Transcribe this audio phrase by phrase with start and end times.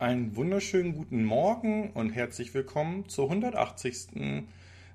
[0.00, 4.44] Einen wunderschönen guten Morgen und herzlich willkommen zur 180.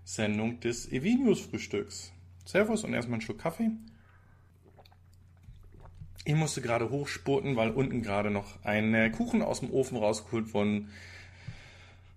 [0.05, 2.13] Sendung des Evinius Frühstücks.
[2.45, 3.71] Servus und erstmal einen Schluck Kaffee.
[6.23, 10.53] Ich musste gerade hochspurten, weil unten gerade noch ein äh, Kuchen aus dem Ofen rausgeholt
[10.53, 10.87] worden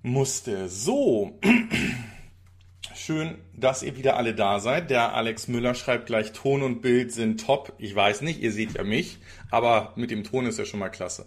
[0.04, 0.68] musste.
[0.68, 1.40] So,
[3.06, 4.90] Schön, dass ihr wieder alle da seid.
[4.90, 7.72] Der Alex Müller schreibt gleich, Ton und Bild sind top.
[7.78, 9.18] Ich weiß nicht, ihr seht ja mich,
[9.48, 11.24] aber mit dem Ton ist ja schon mal klasse.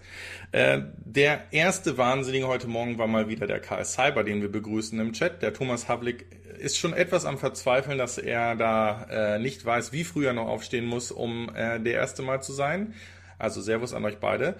[0.51, 4.99] Äh, der erste Wahnsinnige heute Morgen war mal wieder der KS Cyber, den wir begrüßen
[4.99, 5.41] im Chat.
[5.41, 6.25] Der Thomas Havlik
[6.59, 10.49] ist schon etwas am Verzweifeln, dass er da äh, nicht weiß, wie früh er noch
[10.49, 12.93] aufstehen muss, um äh, der Erste Mal zu sein.
[13.37, 14.57] Also Servus an euch beide.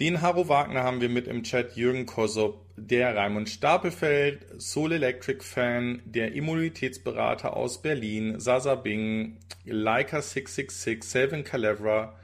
[0.00, 5.44] Den Haro Wagner haben wir mit im Chat, Jürgen Kosop, der Raimund Stapelfeld, Soul Electric
[5.44, 9.36] Fan, der Immunitätsberater aus Berlin, Sasa Bing,
[9.66, 12.18] Leica 666, Selvin Calevra,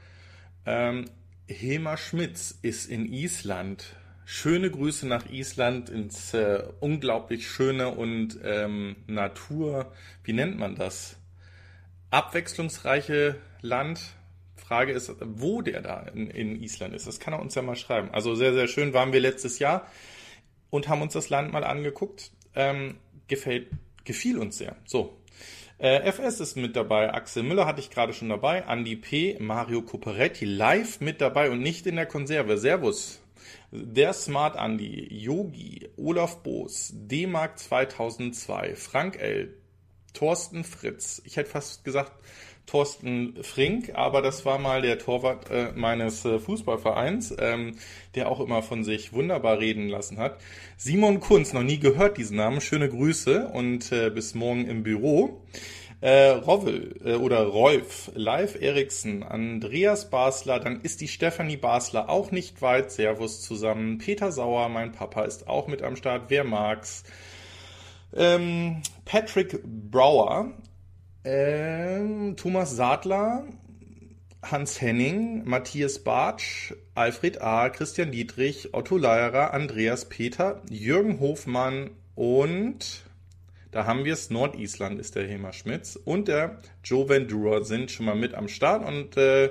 [0.65, 1.05] ähm,
[1.45, 3.95] Hilmar Schmitz ist in Island.
[4.25, 11.17] Schöne Grüße nach Island ins äh, unglaublich schöne und ähm, Natur, wie nennt man das?
[12.09, 14.16] Abwechslungsreiche Land,
[14.57, 17.07] Frage ist, wo der da in, in, Island ist.
[17.07, 18.09] Das kann er uns ja mal schreiben.
[18.11, 19.87] Also sehr, sehr schön waren wir letztes Jahr
[20.69, 22.31] und haben uns das Land mal angeguckt.
[22.55, 22.97] Ähm,
[23.27, 23.69] gefällt,
[24.03, 24.75] gefiel uns sehr.
[24.85, 25.17] So.
[25.79, 29.83] Äh, FS ist mit dabei, Axel Müller hatte ich gerade schon dabei, Andy P., Mario
[29.83, 32.57] Coperetti live mit dabei und nicht in der Konserve.
[32.57, 33.21] Servus.
[33.71, 39.53] Der Smart Andy, Yogi, Olaf Boos, D-Mark 2002, Frank L.,
[40.13, 41.21] Thorsten Fritz.
[41.25, 42.13] Ich hätte fast gesagt,
[42.67, 47.77] Thorsten Frink, aber das war mal der Torwart äh, meines äh, Fußballvereins, ähm,
[48.13, 50.39] der auch immer von sich wunderbar reden lassen hat.
[50.75, 55.41] Simon Kunz, noch nie gehört diesen Namen, schöne Grüße und äh, bis morgen im Büro.
[55.99, 62.31] Äh, Rovel äh, oder Rolf, Live Eriksen, Andreas Basler, dann ist die Stefanie Basler auch
[62.31, 62.91] nicht weit.
[62.91, 63.97] Servus zusammen.
[63.97, 66.25] Peter Sauer, mein Papa, ist auch mit am Start.
[66.27, 67.03] Wer mag's?
[68.15, 70.53] Ähm, Patrick Brower,
[71.27, 73.43] ähm, Thomas Sadler,
[74.41, 83.03] Hans Henning, Matthias Bartsch, Alfred A., Christian Dietrich, Otto Leierer, Andreas Peter, Jürgen Hofmann und
[83.71, 88.05] da haben wir es, Nordisland ist der Hema Schmitz und der Joe Vendura sind schon
[88.05, 89.49] mal mit am Start und äh,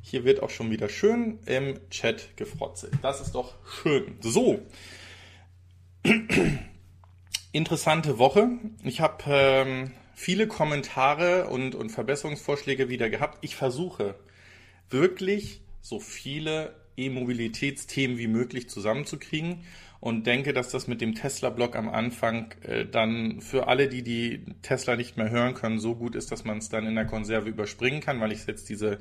[0.00, 2.94] hier wird auch schon wieder schön im Chat gefrotzelt.
[3.02, 4.16] Das ist doch schön.
[4.20, 4.60] So.
[7.52, 8.48] Interessante Woche.
[8.82, 13.38] Ich habe ähm, viele Kommentare und, und Verbesserungsvorschläge wieder gehabt.
[13.40, 14.14] Ich versuche
[14.90, 19.64] wirklich so viele E-Mobilitätsthemen wie möglich zusammenzukriegen
[20.00, 24.44] und denke, dass das mit dem Tesla-Blog am Anfang äh, dann für alle, die die
[24.62, 27.48] Tesla nicht mehr hören können, so gut ist, dass man es dann in der Konserve
[27.48, 28.98] überspringen kann, weil ich setze diese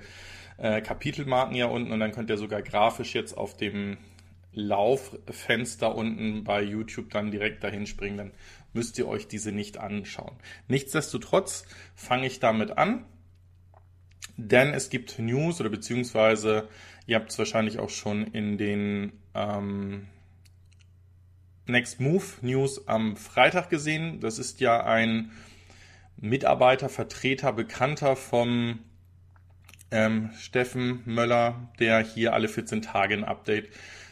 [0.57, 3.97] äh, Kapitelmarken ja unten und dann könnt ihr sogar grafisch jetzt auf dem
[4.53, 8.31] Lauffenster unten bei YouTube dann direkt dahin springen, dann
[8.73, 10.35] müsst ihr euch diese nicht anschauen.
[10.67, 11.65] Nichtsdestotrotz
[11.95, 13.05] fange ich damit an,
[14.37, 16.67] denn es gibt News oder beziehungsweise
[17.05, 20.07] ihr habt es wahrscheinlich auch schon in den ähm,
[21.67, 24.19] Next Move News am Freitag gesehen.
[24.19, 25.31] Das ist ja ein
[26.17, 28.79] Mitarbeiter, Vertreter, Bekannter vom
[29.89, 33.69] ähm, Steffen Möller, der hier alle 14 Tage ein Update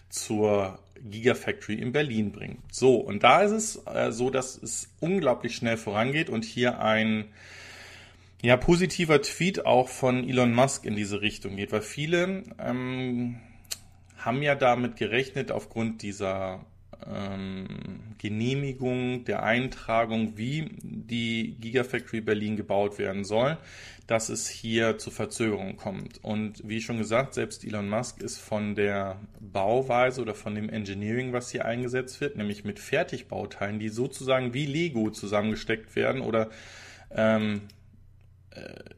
[0.10, 2.60] zur Gigafactory in Berlin bringt.
[2.72, 7.26] So, und da ist es äh, so, dass es unglaublich schnell vorangeht und hier ein
[8.42, 13.40] ja, positiver Tweet auch von Elon Musk in diese Richtung geht, weil viele ähm,
[14.18, 16.66] haben ja damit gerechnet, aufgrund dieser
[17.08, 17.66] ähm,
[18.18, 23.58] Genehmigung der Eintragung, wie die Gigafactory Berlin gebaut werden soll,
[24.08, 26.24] dass es hier zu Verzögerungen kommt.
[26.24, 31.32] Und wie schon gesagt, selbst Elon Musk ist von der Bauweise oder von dem Engineering,
[31.32, 36.50] was hier eingesetzt wird, nämlich mit Fertigbauteilen, die sozusagen wie Lego zusammengesteckt werden oder
[37.12, 37.79] ähm, äh,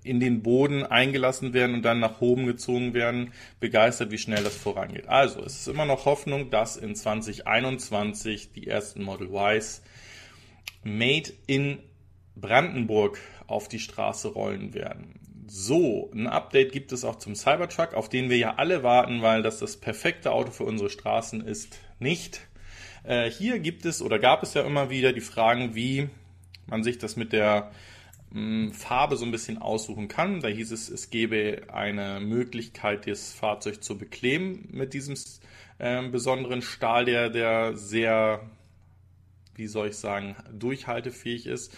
[0.04, 4.56] in den Boden eingelassen werden und dann nach oben gezogen werden, begeistert, wie schnell das
[4.56, 5.08] vorangeht.
[5.08, 9.84] Also, es ist immer noch Hoffnung, dass in 2021 die ersten Model Ys
[10.84, 11.80] made in
[12.36, 15.20] Brandenburg auf die Straße rollen werden.
[15.48, 19.44] So, ein Update gibt es auch zum Cybertruck, auf den wir ja alle warten, weil
[19.44, 22.42] das das perfekte Auto für unsere Straßen ist, nicht.
[23.04, 26.10] Äh, hier gibt es oder gab es ja immer wieder die Fragen, wie
[26.68, 27.72] man sich das mit der
[28.72, 30.40] Farbe so ein bisschen aussuchen kann.
[30.40, 35.16] Da hieß es, es gäbe eine Möglichkeit, das Fahrzeug zu bekleben mit diesem
[35.80, 38.50] äh, besonderen Stahl, der, der sehr,
[39.56, 41.78] wie soll ich sagen, durchhaltefähig ist.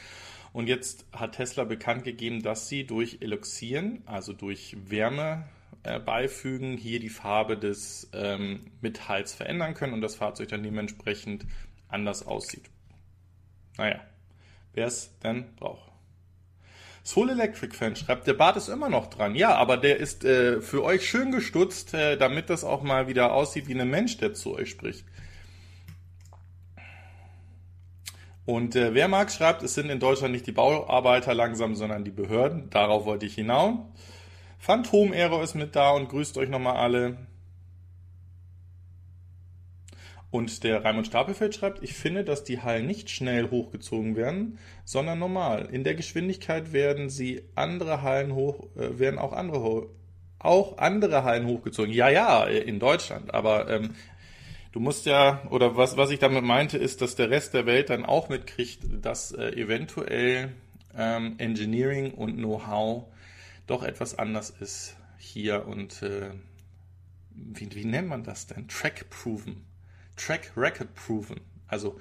[0.51, 5.47] Und jetzt hat Tesla bekannt gegeben, dass sie durch Eloxieren, also durch Wärme
[5.81, 11.47] äh, beifügen, hier die Farbe des ähm, Metalls verändern können und das Fahrzeug dann dementsprechend
[11.87, 12.69] anders aussieht.
[13.77, 14.01] Naja,
[14.73, 15.92] wer es denn braucht.
[17.05, 19.35] Soul Electric Fan schreibt, der Bart ist immer noch dran.
[19.35, 23.33] Ja, aber der ist äh, für euch schön gestutzt, äh, damit das auch mal wieder
[23.33, 25.05] aussieht wie ein Mensch, der zu euch spricht.
[28.45, 32.11] Und äh, wer mag schreibt, es sind in Deutschland nicht die Bauarbeiter langsam, sondern die
[32.11, 32.69] Behörden.
[32.69, 33.79] Darauf wollte ich hinaus.
[34.59, 37.17] Phantom Error ist mit da und grüßt euch nochmal alle.
[40.33, 45.19] Und der Raimund Stapelfeld schreibt, ich finde, dass die Hallen nicht schnell hochgezogen werden, sondern
[45.19, 45.69] normal.
[45.71, 49.89] In der Geschwindigkeit werden sie andere Hallen hoch, äh, werden auch andere
[50.39, 51.93] auch andere Hallen hochgezogen.
[51.93, 53.31] Ja, ja, in Deutschland.
[53.31, 53.93] Aber ähm,
[54.71, 57.91] du musst ja, oder was, was ich damit meinte, ist, dass der Rest der Welt
[57.91, 60.51] dann auch mitkriegt, dass äh, eventuell
[60.97, 63.03] ähm, Engineering und Know-how
[63.67, 66.31] doch etwas anders ist hier und äh,
[67.29, 68.67] wie, wie nennt man das denn?
[68.67, 69.71] Track-proven.
[70.15, 71.41] Track Record proven.
[71.67, 71.99] Also,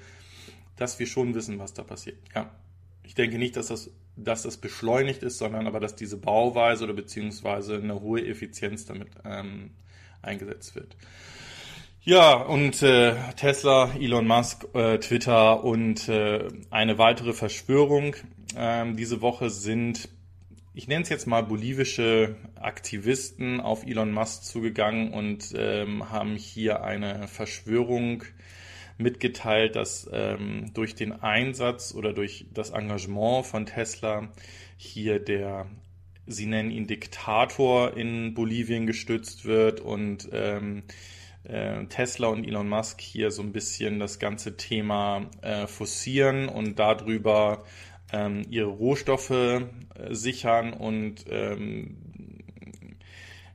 [0.76, 2.19] dass wir schon wissen, was da passiert.
[2.35, 2.50] Ja.
[3.05, 6.94] Ich denke nicht, dass das, dass das beschleunigt ist, sondern aber, dass diese Bauweise oder
[6.94, 9.70] beziehungsweise eine hohe Effizienz damit ähm,
[10.23, 10.97] eingesetzt wird.
[12.05, 18.17] Ja, und äh, Tesla, Elon Musk, äh, Twitter und äh, eine weitere Verschwörung
[18.56, 20.09] ähm, diese Woche sind
[20.75, 26.83] ich nenne es jetzt mal bolivische Aktivisten auf Elon Musk zugegangen und ähm, haben hier
[26.83, 28.25] eine Verschwörung
[28.97, 34.29] mitgeteilt, dass ähm, durch den Einsatz oder durch das Engagement von Tesla
[34.77, 35.67] hier der,
[36.27, 40.85] sie nennen ihn Diktator in Bolivien gestützt wird und ähm,
[41.45, 46.79] äh, Tesla und Elon Musk hier so ein bisschen das ganze Thema äh, forcieren und
[46.79, 47.65] darüber
[48.12, 49.67] ähm, ihre Rohstoffe äh,
[50.11, 51.97] sichern und ähm,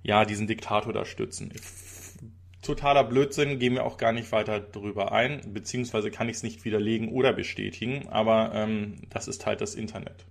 [0.04, 1.54] ja, diesen Diktator da stützen.
[2.62, 6.66] Totaler Blödsinn, gehen wir auch gar nicht weiter darüber ein, beziehungsweise kann ich es nicht
[6.66, 10.26] widerlegen oder bestätigen, aber ähm, das ist halt das Internet.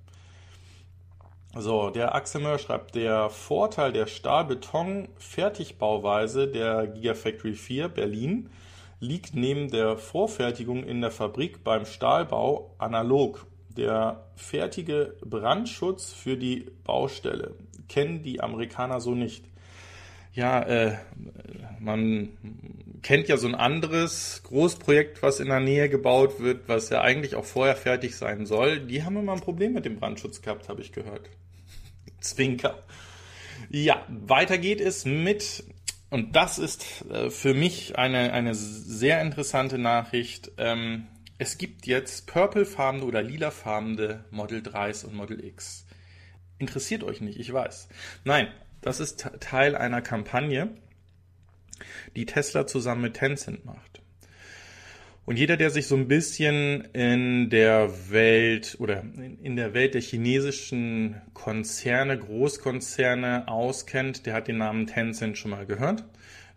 [1.55, 8.51] So, der Axel Möhr schreibt, der Vorteil der Stahlbeton-Fertigbauweise der Gigafactory 4 Berlin
[9.01, 13.47] liegt neben der Vorfertigung in der Fabrik beim Stahlbau analog
[13.77, 17.55] der fertige Brandschutz für die Baustelle
[17.89, 19.45] kennen die Amerikaner so nicht.
[20.33, 20.97] Ja, äh,
[21.81, 22.29] man
[23.03, 27.37] kennt ja so ein anderes Großprojekt, was in der Nähe gebaut wird, was ja eigentlich
[27.37, 28.81] auch vorher fertig sein soll.
[28.81, 31.31] Die haben immer ein Problem mit dem Brandschutz gehabt, habe ich gehört.
[32.21, 32.83] Zwinker.
[33.71, 35.65] Ja, weiter geht es mit,
[36.11, 40.53] und das ist äh, für mich eine, eine sehr interessante Nachricht.
[40.59, 41.07] Ähm,
[41.39, 45.87] es gibt jetzt purplefarbene oder lilafarbene Model 3s und Model X.
[46.59, 47.89] Interessiert euch nicht, ich weiß.
[48.25, 48.49] Nein,
[48.81, 50.71] das ist Teil einer Kampagne,
[52.15, 54.01] die Tesla zusammen mit Tencent macht.
[55.27, 59.03] Und jeder, der sich so ein bisschen in der Welt oder
[59.43, 65.67] in der Welt der chinesischen Konzerne, Großkonzerne auskennt, der hat den Namen Tencent schon mal
[65.67, 66.05] gehört.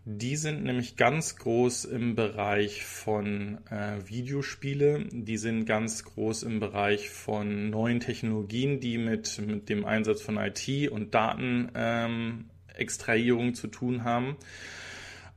[0.06, 5.04] Die sind nämlich ganz groß im Bereich von äh, Videospiele.
[5.12, 10.38] Die sind ganz groß im Bereich von neuen Technologien, die mit, mit dem Einsatz von
[10.38, 14.38] IT und Datenextrahierung ähm, zu tun haben.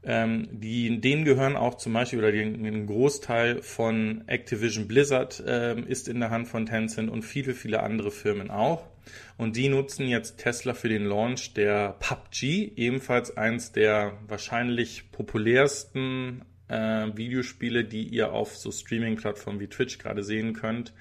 [0.05, 5.85] Ähm, die, denen gehören auch zum Beispiel, oder den, den Großteil von Activision Blizzard ähm,
[5.87, 8.92] ist in der Hand von Tencent und viele, viele andere Firmen auch.
[9.37, 16.43] Und die nutzen jetzt Tesla für den Launch der PUBG, ebenfalls eins der wahrscheinlich populärsten
[16.67, 20.93] äh, Videospiele, die ihr auf so Streaming-Plattformen wie Twitch gerade sehen könnt,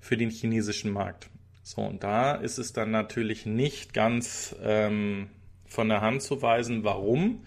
[0.00, 1.28] für den chinesischen Markt.
[1.62, 5.28] So, und da ist es dann natürlich nicht ganz ähm,
[5.66, 7.44] von der Hand zu weisen, warum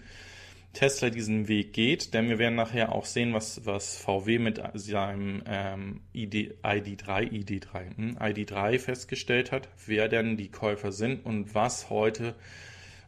[0.72, 5.42] Tesla diesen Weg geht, denn wir werden nachher auch sehen, was, was VW mit seinem
[5.46, 11.90] ähm, ID, ID3, ID3, hm, ID3 festgestellt hat, wer denn die Käufer sind und was
[11.90, 12.34] heute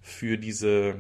[0.02, 0.96] für diese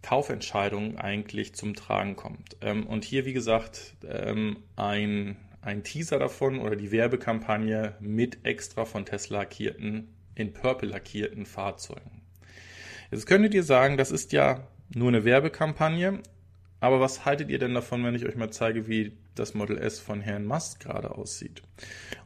[0.00, 2.56] Kaufentscheidung eigentlich zum Tragen kommt.
[2.62, 8.86] Ähm, und hier, wie gesagt, ähm, ein, ein Teaser davon oder die Werbekampagne mit extra
[8.86, 12.22] von Tesla lackierten, in Purple lackierten Fahrzeugen.
[13.10, 16.20] Jetzt könntet ihr sagen, das ist ja nur eine Werbekampagne.
[16.78, 19.98] Aber was haltet ihr denn davon, wenn ich euch mal zeige, wie das Model S
[19.98, 21.62] von Herrn Musk gerade aussieht?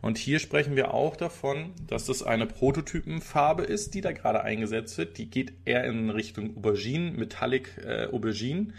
[0.03, 4.99] Und hier sprechen wir auch davon, dass das eine Prototypenfarbe ist, die da gerade eingesetzt
[4.99, 5.19] wird.
[5.19, 8.75] Die geht eher in Richtung Aubergine, Metallic äh, Aubergine.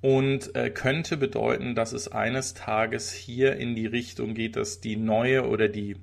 [0.00, 4.96] Und äh, könnte bedeuten, dass es eines Tages hier in die Richtung geht, dass die
[4.96, 5.96] neue oder die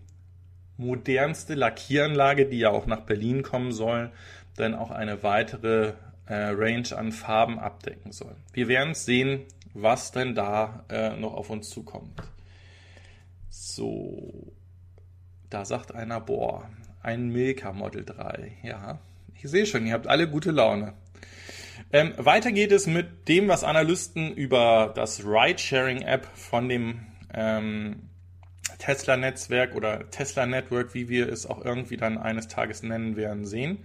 [0.78, 4.12] modernste Lackieranlage, die ja auch nach Berlin kommen soll,
[4.56, 5.94] dann auch eine weitere
[6.28, 8.36] äh, Range an Farben abdecken soll.
[8.54, 12.22] Wir werden sehen, was denn da äh, noch auf uns zukommt.
[13.50, 14.54] So,
[15.50, 16.70] da sagt einer, boah,
[17.02, 18.52] ein Milka Model 3.
[18.64, 19.00] Ja,
[19.36, 20.94] ich sehe schon, ihr habt alle gute Laune.
[21.94, 28.10] Ähm, weiter geht es mit dem, was Analysten über das Ride-Sharing-App von dem ähm,
[28.78, 33.80] Tesla-Netzwerk oder Tesla-Network, wie wir es auch irgendwie dann eines Tages nennen werden, sehen.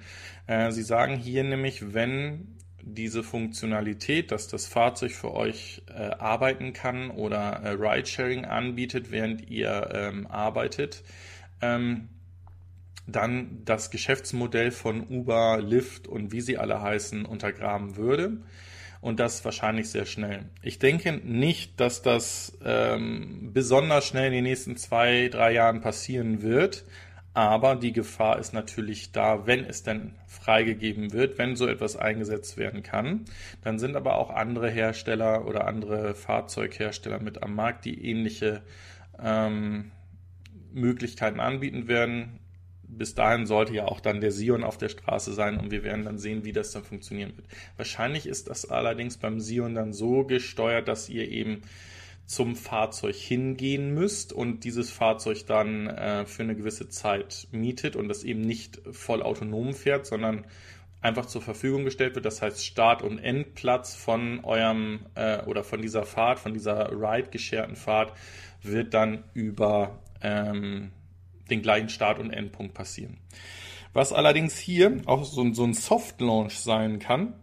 [0.47, 6.73] Äh, sie sagen hier nämlich, wenn diese Funktionalität, dass das Fahrzeug für euch äh, arbeiten
[6.73, 11.03] kann oder äh, Ridesharing anbietet, während ihr ähm, arbeitet,
[11.61, 12.09] ähm,
[13.07, 18.39] dann das Geschäftsmodell von Uber, Lyft und wie sie alle heißen untergraben würde.
[19.03, 20.45] Und das wahrscheinlich sehr schnell.
[20.63, 26.41] Ich denke nicht, dass das ähm, besonders schnell in den nächsten zwei, drei Jahren passieren
[26.41, 26.85] wird.
[27.35, 32.57] Aber die Gefahr ist natürlich da, wenn es denn freigegeben wird, wenn so etwas eingesetzt
[32.57, 33.25] werden kann.
[33.63, 38.63] Dann sind aber auch andere Hersteller oder andere Fahrzeughersteller mit am Markt, die ähnliche
[39.21, 39.91] ähm,
[40.73, 42.39] Möglichkeiten anbieten werden
[42.97, 46.05] bis dahin sollte ja auch dann der Sion auf der Straße sein und wir werden
[46.05, 47.47] dann sehen, wie das dann funktionieren wird.
[47.77, 51.63] Wahrscheinlich ist das allerdings beim Sion dann so gesteuert, dass ihr eben
[52.27, 58.09] zum Fahrzeug hingehen müsst und dieses Fahrzeug dann äh, für eine gewisse Zeit mietet und
[58.09, 60.47] das eben nicht voll autonom fährt, sondern
[61.01, 62.25] einfach zur Verfügung gestellt wird.
[62.25, 67.77] Das heißt, Start- und Endplatz von eurem äh, oder von dieser Fahrt, von dieser Ride-gescherten
[67.77, 68.13] Fahrt
[68.63, 70.93] wird dann über ähm,
[71.53, 73.19] den gleichen Start- und Endpunkt passieren.
[73.93, 77.35] Was allerdings hier auch so, so ein Soft-Launch sein kann,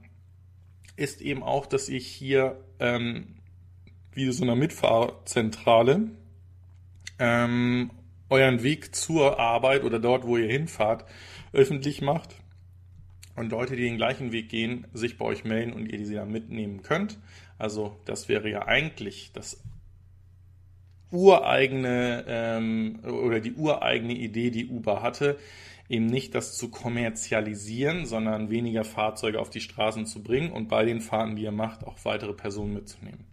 [0.96, 3.36] ist eben auch, dass ich hier ähm,
[4.12, 6.10] wie so einer Mitfahrzentrale
[7.20, 7.92] ähm,
[8.30, 11.06] euren Weg zur Arbeit oder dort, wo ihr hinfahrt,
[11.54, 12.36] öffentlich macht
[13.36, 16.32] und Leute, die den gleichen Weg gehen, sich bei euch melden und ihr sie dann
[16.32, 17.18] mitnehmen könnt.
[17.58, 19.64] Also das wäre ja eigentlich das
[21.12, 25.38] ureigene ähm, oder die ureigene Idee, die Uber hatte,
[25.90, 30.86] eben nicht das zu kommerzialisieren, sondern weniger Fahrzeuge auf die Straßen zu bringen und bei
[30.86, 33.26] den Fahrten, die er macht, auch weitere Personen mitzunehmen.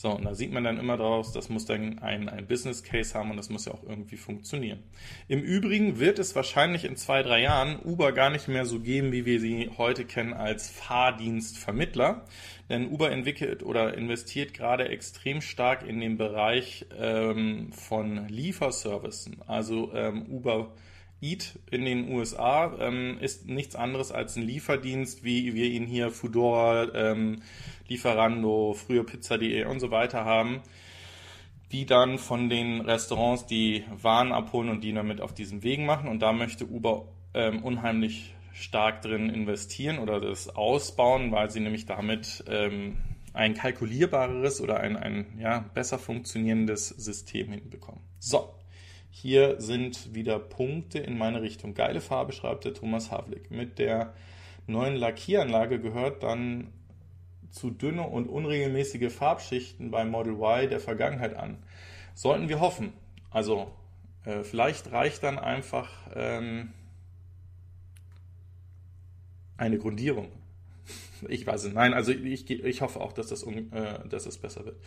[0.00, 3.18] So, und da sieht man dann immer draus, das muss dann ein, ein Business Case
[3.18, 4.78] haben und das muss ja auch irgendwie funktionieren.
[5.26, 9.10] Im Übrigen wird es wahrscheinlich in zwei, drei Jahren Uber gar nicht mehr so geben,
[9.10, 12.24] wie wir sie heute kennen als Fahrdienstvermittler.
[12.68, 19.40] Denn Uber entwickelt oder investiert gerade extrem stark in den Bereich ähm, von Lieferservices.
[19.46, 20.72] Also ähm, Uber
[21.20, 26.10] Eat in den USA ähm, ist nichts anderes als ein Lieferdienst, wie wir ihn hier
[26.10, 27.42] Foodora, ähm,
[27.88, 30.60] Lieferando, früher Pizza.de und so weiter haben,
[31.72, 36.08] die dann von den Restaurants die Waren abholen und die damit auf diesen Wegen machen.
[36.08, 41.86] Und da möchte Uber ähm, unheimlich stark drin investieren oder das ausbauen, weil sie nämlich
[41.86, 42.96] damit ähm,
[43.32, 48.00] ein kalkulierbareres oder ein, ein ja, besser funktionierendes System hinbekommen.
[48.18, 48.52] So,
[49.10, 51.74] hier sind wieder Punkte in meine Richtung.
[51.74, 53.50] Geile Farbe, schreibt der Thomas Havlik.
[53.50, 54.14] Mit der
[54.66, 56.72] neuen Lackieranlage gehört dann
[57.50, 61.58] zu dünne und unregelmäßige Farbschichten beim Model Y der Vergangenheit an.
[62.14, 62.92] Sollten wir hoffen.
[63.30, 63.70] Also
[64.24, 66.72] äh, vielleicht reicht dann einfach ähm,
[69.58, 70.28] eine Grundierung.
[71.28, 71.74] Ich weiß es.
[71.74, 74.80] Nein, also ich, ich hoffe auch, dass das, äh, dass das besser wird.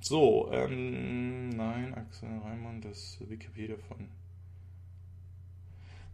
[0.00, 4.08] So, ähm, nein, Axel Reimann, das Wikipedia von.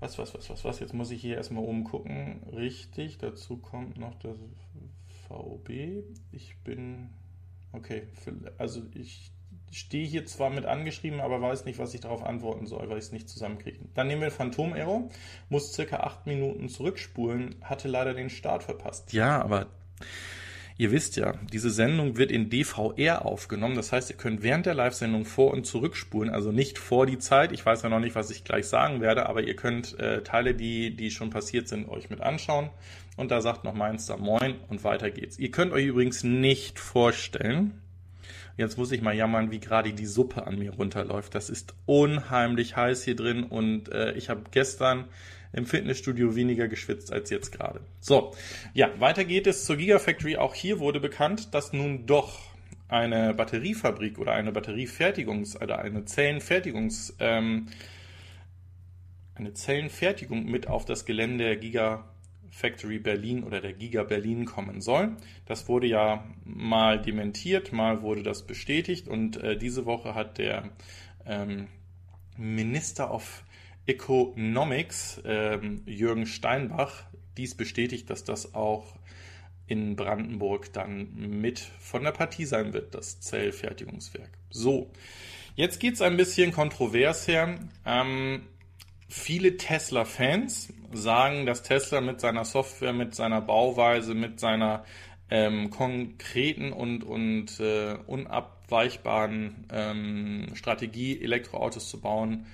[0.01, 0.81] Was, was, was, was, was?
[0.81, 2.43] Jetzt muss ich hier erstmal oben gucken.
[2.53, 4.37] Richtig, dazu kommt noch das
[5.29, 5.71] VOB.
[6.33, 7.11] Ich bin.
[7.73, 8.09] Okay,
[8.57, 9.31] also ich
[9.71, 13.05] stehe hier zwar mit angeschrieben, aber weiß nicht, was ich darauf antworten soll, weil ich
[13.05, 13.79] es nicht zusammenkriege.
[13.95, 15.11] Dann nehmen wir Phantom Arrow,
[15.49, 19.13] muss circa acht Minuten zurückspulen, hatte leider den Start verpasst.
[19.13, 19.67] Ja, aber
[20.81, 23.75] Ihr wisst ja, diese Sendung wird in DVR aufgenommen.
[23.75, 27.51] Das heißt, ihr könnt während der Live-Sendung vor- und zurückspulen, also nicht vor die Zeit.
[27.51, 30.55] Ich weiß ja noch nicht, was ich gleich sagen werde, aber ihr könnt äh, Teile,
[30.55, 32.71] die, die schon passiert sind, euch mit anschauen.
[33.17, 35.37] Und da sagt noch Mainster Moin und weiter geht's.
[35.37, 37.83] Ihr könnt euch übrigens nicht vorstellen,
[38.59, 41.35] jetzt muss ich mal jammern, wie gerade die Suppe an mir runterläuft.
[41.35, 45.07] Das ist unheimlich heiß hier drin und äh, ich habe gestern
[45.53, 47.81] im Fitnessstudio weniger geschwitzt als jetzt gerade.
[48.01, 48.35] So,
[48.75, 50.37] ja, weiter geht es zur Gigafactory.
[50.37, 52.41] Auch hier wurde bekannt, dass nun doch
[52.89, 57.69] eine Batteriefabrik oder eine Batteriefertigungs- oder eine Zellenfertigungs- ähm,
[59.35, 61.57] eine Zellenfertigung mit auf das Gelände der
[62.51, 65.17] Gigafactory Berlin oder der Giga Berlin kommen soll.
[65.47, 70.71] Das wurde ja mal dementiert, mal wurde das bestätigt und äh, diese Woche hat der
[71.27, 71.69] ähm,
[72.37, 73.45] Minister of
[73.87, 77.05] Economics, ähm, Jürgen Steinbach,
[77.37, 78.97] dies bestätigt, dass das auch
[79.67, 84.31] in Brandenburg dann mit von der Partie sein wird, das Zellfertigungswerk.
[84.51, 84.91] So,
[85.57, 87.59] jetzt geht es ein bisschen kontrovers her.
[87.85, 88.43] Ähm,
[89.09, 94.85] viele Tesla-Fans sagen, dass Tesla mit seiner Software, mit seiner Bauweise, mit seiner
[95.31, 102.47] ähm, konkreten und, und äh, unabweichbaren ähm, Strategie, Elektroautos zu bauen,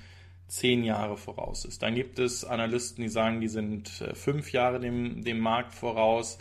[0.49, 1.83] zehn Jahre voraus ist.
[1.83, 6.39] Dann gibt es Analysten, die sagen, die sind äh, fünf Jahre dem, dem Markt voraus.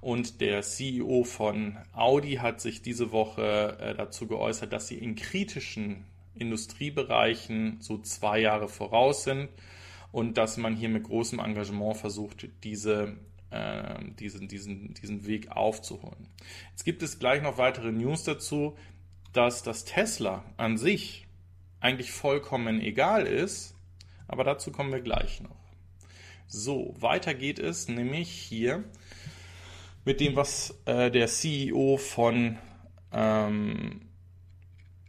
[0.00, 5.14] Und der CEO von Audi hat sich diese Woche äh, dazu geäußert, dass sie in
[5.14, 6.04] kritischen
[6.40, 9.48] Industriebereichen so zwei Jahre voraus sind
[10.12, 13.16] und dass man hier mit großem Engagement versucht, diese,
[13.50, 16.28] äh, diesen, diesen, diesen Weg aufzuholen.
[16.70, 18.76] Jetzt gibt es gleich noch weitere News dazu,
[19.32, 21.26] dass das Tesla an sich
[21.78, 23.74] eigentlich vollkommen egal ist,
[24.26, 25.56] aber dazu kommen wir gleich noch.
[26.46, 28.84] So, weiter geht es nämlich hier
[30.04, 32.58] mit dem, was äh, der CEO von
[33.12, 34.00] ähm,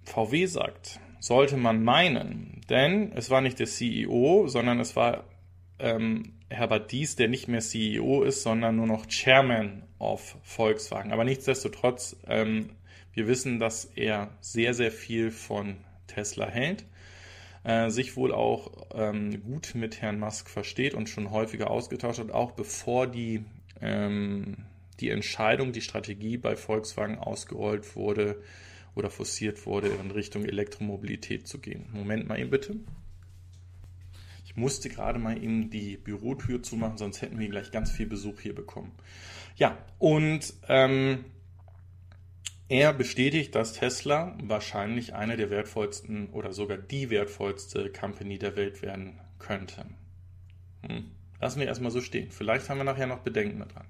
[0.04, 1.00] VW sagt.
[1.22, 5.24] Sollte man meinen, denn es war nicht der CEO, sondern es war
[5.78, 11.12] ähm, Herbert Dies, der nicht mehr CEO ist, sondern nur noch Chairman of Volkswagen.
[11.12, 12.72] Aber nichtsdestotrotz, ähm,
[13.14, 16.86] wir wissen, dass er sehr, sehr viel von Tesla hält,
[17.66, 22.32] äh, sich wohl auch ähm, gut mit Herrn Musk versteht und schon häufiger ausgetauscht hat,
[22.32, 23.46] auch bevor die,
[23.80, 24.66] ähm,
[25.00, 28.42] die Entscheidung, die Strategie bei Volkswagen ausgerollt wurde
[28.96, 31.88] oder forciert wurde, in Richtung Elektromobilität zu gehen.
[31.92, 32.76] Moment mal eben bitte.
[34.46, 38.42] Ich musste gerade mal eben die Bürotür zumachen, sonst hätten wir gleich ganz viel Besuch
[38.42, 38.92] hier bekommen.
[39.56, 41.24] Ja, und ähm,
[42.68, 48.82] er bestätigt, dass Tesla wahrscheinlich eine der wertvollsten oder sogar die wertvollste Company der Welt
[48.82, 49.86] werden könnte.
[50.86, 51.12] Hm.
[51.40, 52.32] Lassen wir erstmal so stehen.
[52.32, 53.88] Vielleicht haben wir nachher noch Bedenken daran.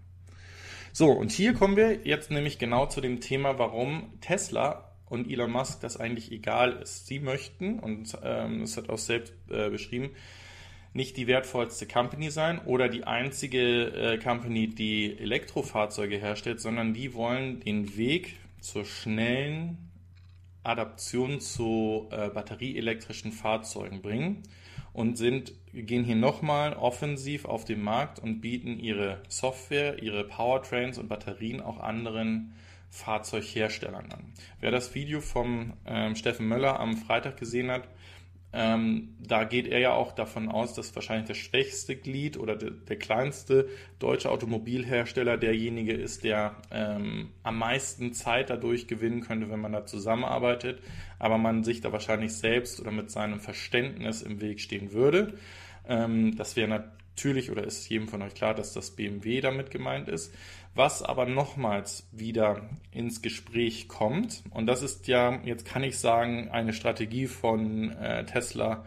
[0.94, 5.52] So, und hier kommen wir jetzt nämlich genau zu dem Thema, warum Tesla und Elon
[5.52, 7.06] Musk das eigentlich egal ist.
[7.06, 10.12] Sie möchten, und ähm, das hat auch selbst äh, beschrieben,
[10.94, 17.14] nicht die wertvollste Company sein oder die einzige äh, Company, die Elektrofahrzeuge herstellt, sondern die
[17.14, 19.78] wollen den Weg zur schnellen
[20.64, 24.44] Adaption zu äh, batterieelektrischen Fahrzeugen bringen
[24.94, 30.98] und sind, gehen hier nochmal offensiv auf den Markt und bieten ihre Software, ihre Powertrains
[30.98, 32.54] und Batterien auch anderen
[32.92, 34.34] Fahrzeugherstellern an.
[34.60, 37.88] Wer das Video vom ähm, Steffen Möller am Freitag gesehen hat,
[38.54, 42.72] ähm, da geht er ja auch davon aus, dass wahrscheinlich das schwächste Glied oder de,
[42.72, 49.62] der kleinste deutsche Automobilhersteller derjenige ist, der ähm, am meisten Zeit dadurch gewinnen könnte, wenn
[49.62, 50.82] man da zusammenarbeitet,
[51.18, 55.36] aber man sich da wahrscheinlich selbst oder mit seinem Verständnis im Weg stehen würde.
[55.88, 60.10] Ähm, das wäre natürlich oder ist jedem von euch klar, dass das BMW damit gemeint
[60.10, 60.34] ist
[60.74, 64.44] was aber nochmals wieder ins Gespräch kommt.
[64.52, 68.86] Und das ist ja, jetzt kann ich sagen, eine Strategie von äh, Tesla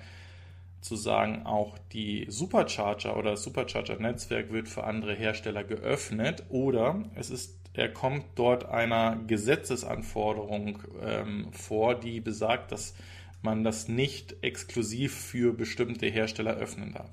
[0.81, 7.31] zu sagen, auch die Supercharger oder das Supercharger-Netzwerk wird für andere Hersteller geöffnet oder es
[7.31, 12.95] ist, er kommt dort einer Gesetzesanforderung ähm, vor, die besagt, dass
[13.41, 17.11] man das nicht exklusiv für bestimmte Hersteller öffnen darf.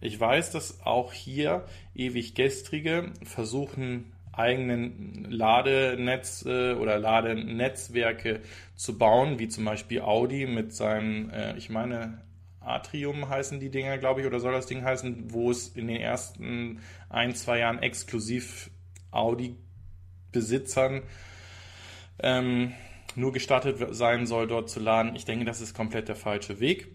[0.00, 8.40] Ich weiß, dass auch hier ewig gestrige versuchen, eigenen Ladenetze oder Ladenetzwerke
[8.76, 12.22] zu bauen, wie zum Beispiel Audi mit seinem, äh, ich meine,
[12.60, 16.00] Atrium heißen die Dinger, glaube ich, oder soll das Ding heißen, wo es in den
[16.00, 18.70] ersten ein, zwei Jahren exklusiv
[19.10, 21.02] Audi-Besitzern
[22.22, 22.72] ähm,
[23.16, 25.16] nur gestattet sein soll, dort zu laden.
[25.16, 26.88] Ich denke, das ist komplett der falsche Weg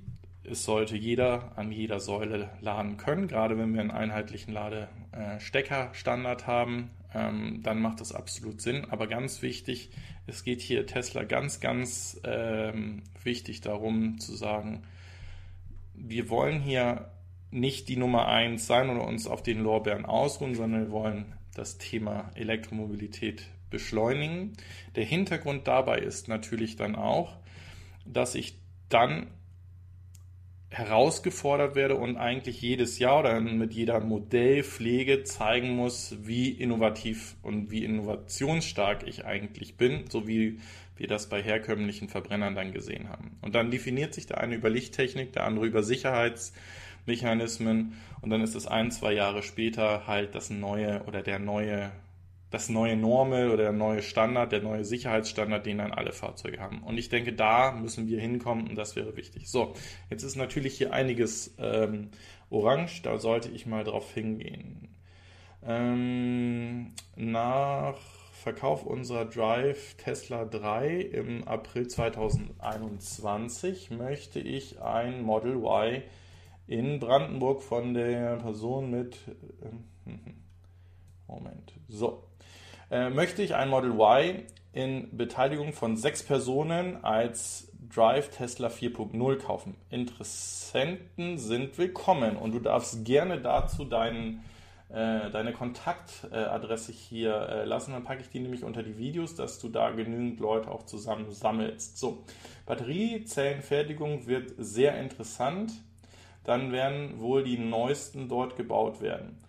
[0.49, 6.91] es sollte jeder an jeder Säule laden können, gerade wenn wir einen einheitlichen Ladesteckerstandard haben,
[7.13, 8.85] ähm, dann macht das absolut Sinn.
[8.89, 9.89] Aber ganz wichtig,
[10.27, 14.83] es geht hier Tesla ganz, ganz ähm, wichtig darum zu sagen,
[15.93, 17.11] wir wollen hier
[17.51, 21.77] nicht die Nummer eins sein oder uns auf den Lorbeeren ausruhen, sondern wir wollen das
[21.77, 24.53] Thema Elektromobilität beschleunigen.
[24.95, 27.37] Der Hintergrund dabei ist natürlich dann auch,
[28.05, 28.57] dass ich
[28.89, 29.27] dann
[30.75, 37.71] herausgefordert werde und eigentlich jedes Jahr oder mit jeder Modellpflege zeigen muss, wie innovativ und
[37.71, 40.59] wie innovationsstark ich eigentlich bin, so wie
[40.97, 43.37] wir das bei herkömmlichen Verbrennern dann gesehen haben.
[43.41, 48.55] Und dann definiert sich der eine über Lichttechnik, der andere über Sicherheitsmechanismen und dann ist
[48.55, 51.93] es ein, zwei Jahre später halt das neue oder der neue
[52.55, 56.83] das neue Normal oder der neue Standard, der neue Sicherheitsstandard, den dann alle Fahrzeuge haben.
[56.83, 59.49] Und ich denke, da müssen wir hinkommen und das wäre wichtig.
[59.49, 59.73] So,
[60.09, 62.11] jetzt ist natürlich hier einiges ähm,
[62.49, 64.87] orange, da sollte ich mal drauf hingehen.
[65.65, 67.97] Ähm, nach
[68.31, 76.03] Verkauf unserer Drive Tesla 3 im April 2021 möchte ich ein Model Y
[76.67, 79.17] in Brandenburg von der Person mit.
[80.05, 80.09] Äh,
[81.27, 81.73] Moment.
[81.89, 82.24] So.
[82.91, 89.37] Äh, möchte ich ein Model Y in Beteiligung von sechs Personen als Drive Tesla 4.0
[89.37, 89.75] kaufen.
[89.89, 94.43] Interessenten sind willkommen und du darfst gerne dazu deinen,
[94.89, 97.93] äh, deine Kontaktadresse hier äh, lassen.
[97.93, 101.31] Dann packe ich die nämlich unter die Videos, dass du da genügend Leute auch zusammen
[101.31, 101.97] sammelst.
[101.97, 102.23] So,
[102.67, 105.71] Batteriezellenfertigung wird sehr interessant.
[106.43, 109.39] Dann werden wohl die neuesten dort gebaut werden.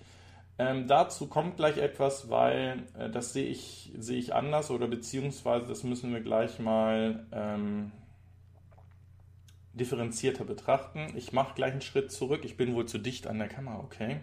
[0.58, 5.66] Ähm, dazu kommt gleich etwas, weil äh, das sehe ich, sehe ich anders oder beziehungsweise
[5.66, 7.92] das müssen wir gleich mal ähm,
[9.74, 11.12] differenzierter betrachten.
[11.14, 12.44] Ich mache gleich einen Schritt zurück.
[12.44, 14.20] Ich bin wohl zu dicht an der Kamera, okay.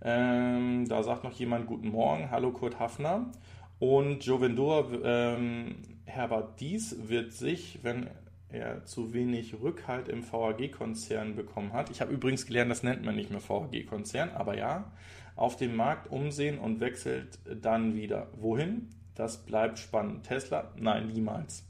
[0.00, 2.30] Ähm, da sagt noch jemand Guten Morgen.
[2.30, 3.32] Hallo Kurt Hafner.
[3.80, 8.08] Und Joe Vendor, ähm, Herbert Dies wird sich, wenn
[8.48, 11.90] er zu wenig Rückhalt im VAG-Konzern bekommen hat.
[11.90, 14.90] Ich habe übrigens gelernt, das nennt man nicht mehr VAG-Konzern, aber ja,
[15.38, 18.26] auf dem Markt umsehen und wechselt dann wieder.
[18.36, 18.88] Wohin?
[19.14, 20.24] Das bleibt spannend.
[20.24, 20.72] Tesla?
[20.76, 21.64] Nein, niemals.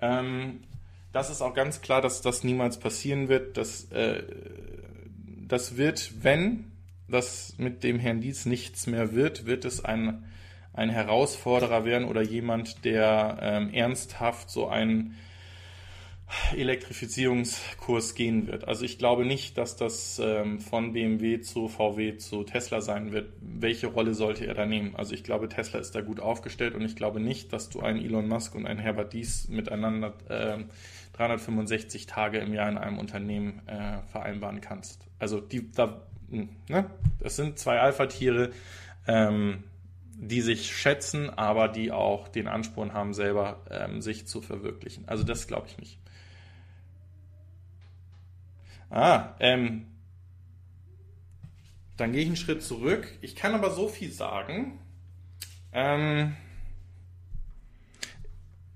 [0.00, 0.62] Ähm,
[1.12, 3.58] das ist auch ganz klar, dass das niemals passieren wird.
[3.58, 4.22] Das, äh,
[5.46, 6.72] das wird, wenn
[7.06, 10.24] das mit dem Herrn Dietz nichts mehr wird, wird es ein,
[10.72, 15.14] ein Herausforderer werden oder jemand, der ähm, ernsthaft so ein
[16.56, 18.66] Elektrifizierungskurs gehen wird.
[18.66, 23.32] Also ich glaube nicht, dass das ähm, von BMW zu VW zu Tesla sein wird.
[23.40, 24.96] Welche Rolle sollte er da nehmen?
[24.96, 28.02] Also ich glaube, Tesla ist da gut aufgestellt und ich glaube nicht, dass du einen
[28.02, 30.58] Elon Musk und einen Herbert Dies miteinander äh,
[31.14, 35.06] 365 Tage im Jahr in einem Unternehmen äh, vereinbaren kannst.
[35.18, 36.90] Also die, da, hm, ne?
[37.20, 38.50] das sind zwei Alpha-Tiere,
[39.06, 39.64] ähm,
[40.16, 45.04] die sich schätzen, aber die auch den Ansporn haben, selber ähm, sich zu verwirklichen.
[45.06, 45.98] Also das glaube ich nicht.
[48.94, 49.86] Ah, ähm,
[51.96, 53.08] dann gehe ich einen Schritt zurück.
[53.22, 54.78] Ich kann aber so viel sagen.
[55.72, 56.36] Ähm,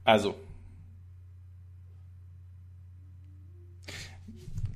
[0.03, 0.35] also,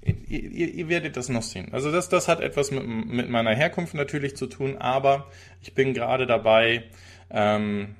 [0.04, 1.72] ihr, ihr, werdet das noch sehen.
[1.72, 5.28] Also das, das hat etwas mit, mit meiner Herkunft natürlich zu tun, aber
[5.60, 6.84] ich bin gerade dabei,
[7.30, 7.96] ähm,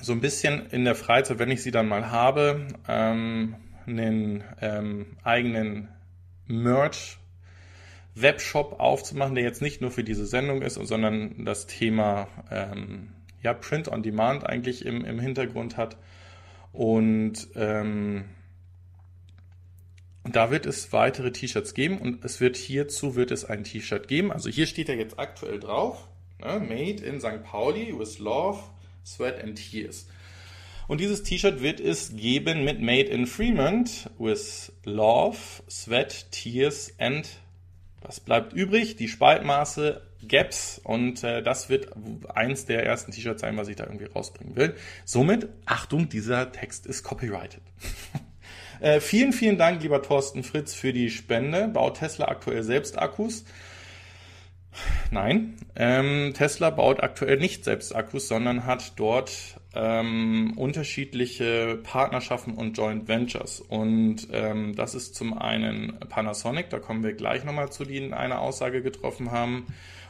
[0.00, 3.54] so ein bisschen in der Freizeit, wenn ich sie dann mal habe, ähm,
[3.86, 5.93] einen ähm, eigenen
[6.46, 7.18] Merch
[8.14, 13.10] Webshop aufzumachen, der jetzt nicht nur für diese Sendung ist, sondern das Thema ähm,
[13.42, 15.96] ja, Print on Demand eigentlich im, im Hintergrund hat.
[16.72, 18.24] Und ähm,
[20.24, 24.32] da wird es weitere T-Shirts geben und es wird hierzu wird es ein T-Shirt geben.
[24.32, 26.08] Also hier steht er jetzt aktuell drauf.
[26.40, 26.60] Ne?
[26.60, 27.42] Made in St.
[27.44, 28.60] Pauli with Love,
[29.04, 30.08] Sweat and Tears.
[30.86, 37.26] Und dieses T-Shirt wird es geben mit Made in Fremont with Love, Sweat, Tears and
[38.02, 38.96] was bleibt übrig?
[38.96, 41.88] Die Spaltmaße, Gaps und äh, das wird
[42.34, 44.74] eins der ersten T-Shirts sein, was ich da irgendwie rausbringen will.
[45.04, 47.62] Somit, Achtung, dieser Text ist copyrighted.
[48.80, 51.68] äh, vielen, vielen Dank, lieber Thorsten Fritz, für die Spende.
[51.68, 53.44] Baut Tesla aktuell selbst Akkus?
[55.10, 59.30] Nein, ähm, Tesla baut aktuell nicht selbst Akkus, sondern hat dort
[59.74, 63.60] ähm, unterschiedliche Partnerschaften und Joint Ventures.
[63.60, 68.38] Und ähm, das ist zum einen Panasonic, da kommen wir gleich nochmal zu, die eine
[68.38, 69.66] Aussage getroffen haben.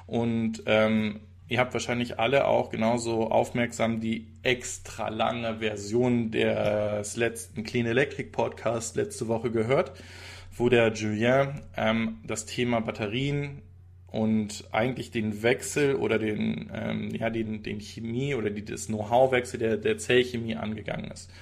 [0.07, 7.65] Und ähm, ihr habt wahrscheinlich alle auch genauso aufmerksam die extra lange Version des letzten
[7.65, 9.93] Clean Electric Podcast letzte Woche gehört,
[10.57, 13.63] wo der Julien ähm, das Thema Batterien
[14.15, 19.59] und eigentlich den Wechsel oder den, ähm, ja, den, den Chemie oder die, das Know-how-Wechsel
[19.59, 21.33] der, der Zellchemie angegangen ist.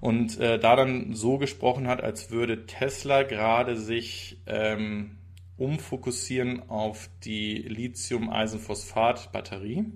[0.00, 5.16] Und äh, da dann so gesprochen hat, als würde Tesla gerade sich ähm,
[5.56, 9.86] umfokussieren auf die Lithium-Eisenphosphat-Batterie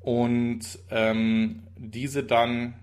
[0.00, 2.74] und ähm, diese dann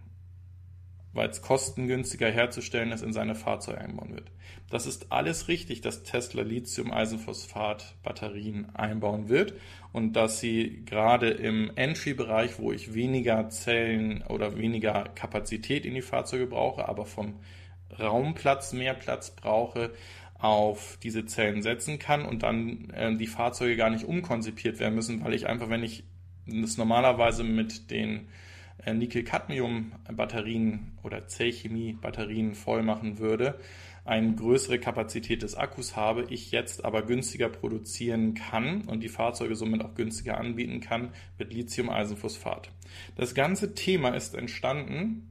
[1.13, 4.29] weil es kostengünstiger herzustellen ist, in seine Fahrzeuge einbauen wird.
[4.69, 9.53] Das ist alles richtig, dass Tesla Lithium-Eisenphosphat-Batterien einbauen wird
[9.91, 16.01] und dass sie gerade im Entry-Bereich, wo ich weniger Zellen oder weniger Kapazität in die
[16.01, 17.35] Fahrzeuge brauche, aber vom
[17.99, 19.91] Raumplatz mehr Platz brauche,
[20.39, 25.23] auf diese Zellen setzen kann und dann äh, die Fahrzeuge gar nicht umkonzipiert werden müssen,
[25.23, 26.03] weil ich einfach, wenn ich
[26.45, 28.27] das normalerweise mit den
[28.85, 33.59] Nickel-Cadmium-Batterien oder Zellchemie-Batterien voll machen würde,
[34.05, 39.55] eine größere Kapazität des Akkus habe, ich jetzt aber günstiger produzieren kann und die Fahrzeuge
[39.55, 42.69] somit auch günstiger anbieten kann mit Lithium-Eisenphosphat.
[43.15, 45.29] Das ganze Thema ist entstanden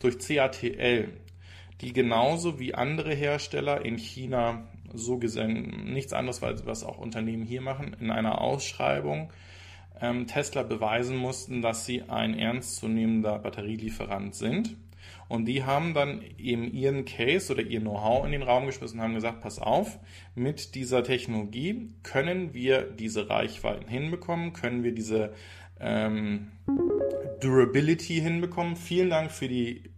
[0.00, 1.12] durch CATL,
[1.80, 7.60] die genauso wie andere Hersteller in China so gesehen nichts anderes, was auch Unternehmen hier
[7.60, 9.30] machen, in einer Ausschreibung
[10.26, 14.76] Tesla beweisen mussten, dass sie ein ernstzunehmender Batterielieferant sind.
[15.28, 19.04] Und die haben dann eben ihren Case oder ihr Know-how in den Raum geschmissen und
[19.04, 19.98] haben gesagt, pass auf,
[20.34, 25.34] mit dieser Technologie können wir diese Reichweiten hinbekommen, können wir diese
[25.80, 26.52] ähm,
[27.40, 28.76] Durability hinbekommen.
[28.76, 29.90] Vielen Dank für die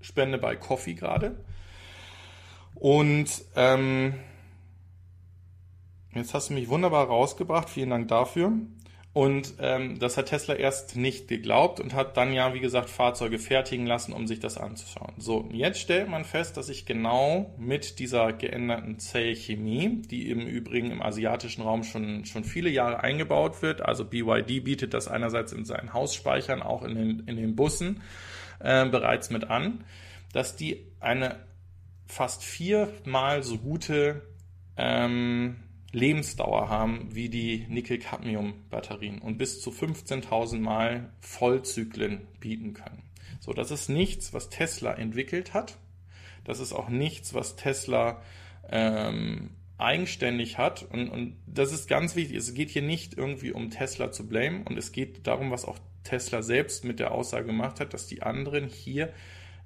[0.00, 1.44] Spende bei Coffee gerade.
[2.74, 4.14] Und ähm,
[6.14, 7.68] jetzt hast du mich wunderbar rausgebracht.
[7.68, 8.52] Vielen Dank dafür.
[9.14, 13.38] Und ähm, das hat Tesla erst nicht geglaubt und hat dann ja, wie gesagt, Fahrzeuge
[13.38, 15.12] fertigen lassen, um sich das anzuschauen.
[15.18, 20.90] So, jetzt stellt man fest, dass sich genau mit dieser geänderten Zellchemie, die im Übrigen
[20.90, 25.66] im asiatischen Raum schon, schon viele Jahre eingebaut wird, also BYD bietet das einerseits in
[25.66, 28.00] seinen Hausspeichern, auch in den, in den Bussen
[28.60, 29.84] äh, bereits mit an,
[30.32, 31.36] dass die eine
[32.06, 34.22] fast viermal so gute
[34.78, 35.56] ähm,
[35.92, 43.02] Lebensdauer haben wie die Nickel-Cadmium-Batterien und bis zu 15.000 Mal Vollzyklen bieten können.
[43.40, 45.76] So, das ist nichts, was Tesla entwickelt hat.
[46.44, 48.22] Das ist auch nichts, was Tesla
[48.70, 50.82] ähm, eigenständig hat.
[50.82, 52.36] Und, und das ist ganz wichtig.
[52.36, 55.78] Es geht hier nicht irgendwie um Tesla zu blamen und es geht darum, was auch
[56.04, 59.12] Tesla selbst mit der Aussage gemacht hat, dass die anderen hier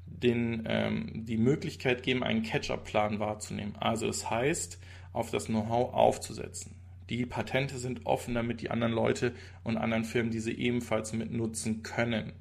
[0.07, 3.77] den, ähm, die Möglichkeit geben, einen Catch-up-Plan wahrzunehmen.
[3.77, 4.79] Also das heißt,
[5.17, 6.77] auf das Know-how aufzusetzen.
[7.09, 11.83] Die Patente sind offen, damit die anderen Leute und anderen Firmen diese ebenfalls mit nutzen
[11.83, 12.33] können.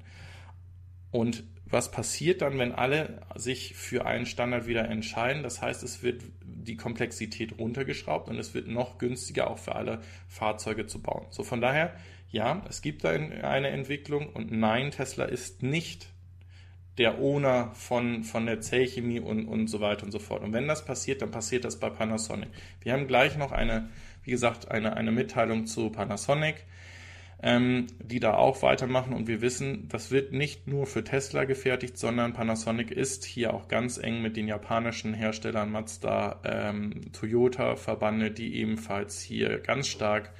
[1.12, 5.42] Und was passiert dann, wenn alle sich für einen Standard wieder entscheiden?
[5.42, 10.00] Das heißt, es wird die Komplexität runtergeschraubt und es wird noch günstiger auch für alle
[10.28, 11.26] Fahrzeuge zu bauen.
[11.30, 11.94] So von daher,
[12.30, 16.08] ja, es gibt da eine Entwicklung und nein, Tesla ist nicht
[16.98, 20.42] der Owner von, von der Zellchemie und, und so weiter und so fort.
[20.42, 22.48] Und wenn das passiert, dann passiert das bei Panasonic.
[22.80, 23.90] Wir haben gleich noch eine,
[24.24, 26.64] wie gesagt, eine, eine Mitteilung zu Panasonic,
[27.42, 29.12] ähm, die da auch weitermachen.
[29.12, 33.68] Und wir wissen, das wird nicht nur für Tesla gefertigt, sondern Panasonic ist hier auch
[33.68, 40.32] ganz eng mit den japanischen Herstellern Mazda, ähm, Toyota verbandelt, die ebenfalls hier ganz stark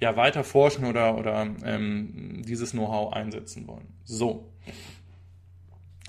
[0.00, 3.88] ja, weiter forschen oder, oder ähm, dieses Know-how einsetzen wollen.
[4.04, 4.52] So.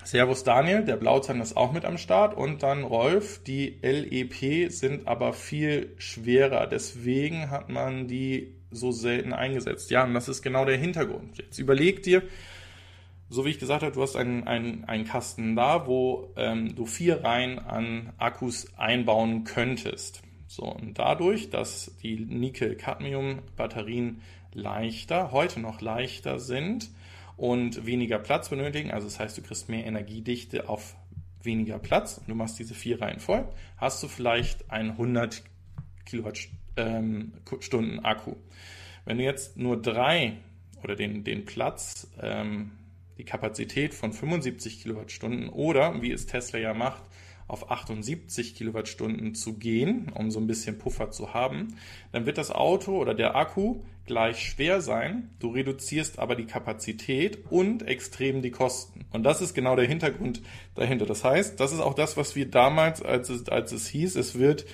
[0.04, 3.44] Servus Daniel, der Blauzahn ist auch mit am Start und dann Rolf.
[3.44, 9.92] Die LEP sind aber viel schwerer, deswegen hat man die so selten eingesetzt.
[9.92, 11.38] Ja, und das ist genau der Hintergrund.
[11.38, 12.24] Jetzt überleg dir,
[13.30, 16.86] so wie ich gesagt habe, du hast einen, einen, einen Kasten da, wo ähm, du
[16.86, 20.24] vier Reihen an Akkus einbauen könntest.
[20.48, 24.22] So, und dadurch, dass die Nickel-Cadmium-Batterien
[24.54, 26.90] leichter, heute noch leichter sind,
[27.40, 28.92] und weniger Platz benötigen.
[28.92, 30.96] Also das heißt, du kriegst mehr Energiedichte auf
[31.42, 33.48] weniger Platz du machst diese vier Reihen voll,
[33.78, 35.42] hast du vielleicht einen 100
[36.06, 37.34] Kilowattstunden
[38.00, 38.36] ähm, Akku.
[39.06, 40.34] Wenn du jetzt nur drei
[40.84, 42.72] oder den, den Platz, ähm,
[43.18, 47.04] die Kapazität von 75 Kilowattstunden oder, wie es Tesla ja macht,
[47.50, 51.76] auf 78 Kilowattstunden zu gehen, um so ein bisschen Puffer zu haben,
[52.12, 55.30] dann wird das Auto oder der Akku gleich schwer sein.
[55.40, 59.06] Du reduzierst aber die Kapazität und extrem die Kosten.
[59.12, 60.42] Und das ist genau der Hintergrund
[60.76, 61.06] dahinter.
[61.06, 64.38] Das heißt, das ist auch das, was wir damals, als es, als es hieß, es
[64.38, 64.66] wird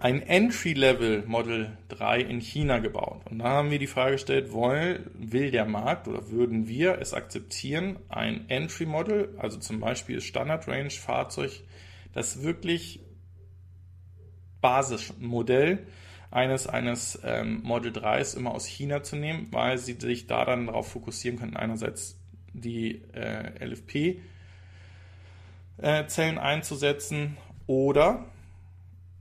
[0.00, 3.22] ein Entry-Level Model 3 in China gebaut.
[3.28, 7.14] Und da haben wir die Frage gestellt, will, will der Markt oder würden wir es
[7.14, 11.50] akzeptieren, ein Entry-Model, also zum Beispiel Standard Range Fahrzeug,
[12.12, 13.00] das wirklich
[14.60, 15.88] Basismodell
[16.30, 20.66] eines, eines ähm, Model 3s immer aus China zu nehmen, weil sie sich da dann
[20.66, 22.20] darauf fokussieren können, einerseits
[22.52, 24.20] die äh, LFP-Zellen
[26.36, 28.26] äh, einzusetzen oder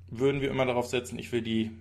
[0.09, 1.71] würden wir immer darauf setzen, ich will die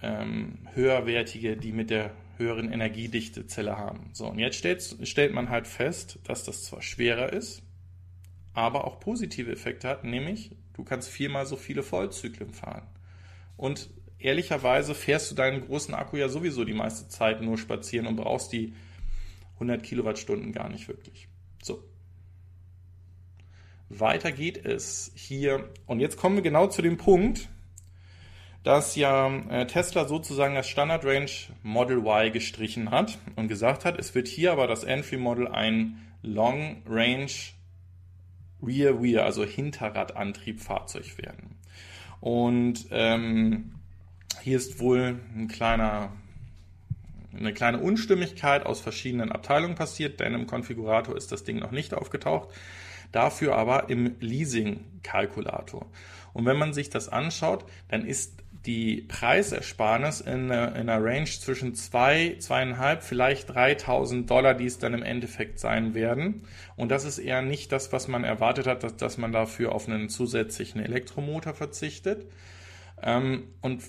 [0.00, 4.10] ähm, höherwertige, die mit der höheren Energiedichte Zelle haben.
[4.12, 7.62] So, und jetzt stellt, stellt man halt fest, dass das zwar schwerer ist,
[8.54, 12.86] aber auch positive Effekte hat, nämlich du kannst viermal so viele Vollzyklen fahren.
[13.56, 18.16] Und ehrlicherweise fährst du deinen großen Akku ja sowieso die meiste Zeit nur spazieren und
[18.16, 18.74] brauchst die
[19.54, 21.28] 100 Kilowattstunden gar nicht wirklich.
[21.62, 21.84] So.
[23.88, 25.70] Weiter geht es hier.
[25.86, 27.48] Und jetzt kommen wir genau zu dem Punkt,
[28.62, 31.30] dass ja äh, Tesla sozusagen das Standard Range
[31.62, 35.98] Model Y gestrichen hat und gesagt hat, es wird hier aber das Entry Model ein
[36.22, 37.30] Long Range
[38.62, 41.56] Rear Wheel, also Hinterradantriebfahrzeug werden.
[42.20, 43.74] Und ähm,
[44.42, 46.12] hier ist wohl ein kleiner,
[47.36, 51.94] eine kleine Unstimmigkeit aus verschiedenen Abteilungen passiert, denn im Konfigurator ist das Ding noch nicht
[51.94, 52.50] aufgetaucht.
[53.10, 55.86] Dafür aber im Leasing-Kalkulator.
[56.32, 61.74] Und wenn man sich das anschaut, dann ist die Preisersparnis in, in einer Range zwischen
[61.74, 66.42] 2, zwei, 2.500, vielleicht 3.000 Dollar, die es dann im Endeffekt sein werden.
[66.76, 69.88] Und das ist eher nicht das, was man erwartet hat, dass, dass man dafür auf
[69.88, 72.26] einen zusätzlichen Elektromotor verzichtet.
[73.02, 73.82] Ähm, und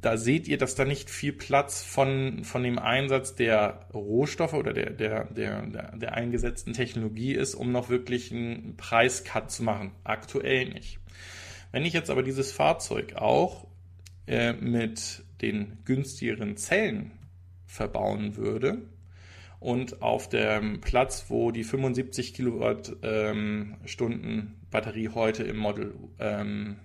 [0.00, 4.72] da seht ihr, dass da nicht viel Platz von, von dem Einsatz der Rohstoffe oder
[4.72, 5.62] der, der, der,
[5.96, 9.92] der eingesetzten Technologie ist, um noch wirklich einen Preiscut zu machen.
[10.04, 10.98] Aktuell nicht.
[11.70, 13.66] Wenn ich jetzt aber dieses Fahrzeug auch
[14.26, 17.12] äh, mit den günstigeren Zellen
[17.66, 18.82] verbauen würde
[19.60, 26.76] und auf dem Platz, wo die 75 Kilowattstunden ähm, Batterie heute im Model ähm,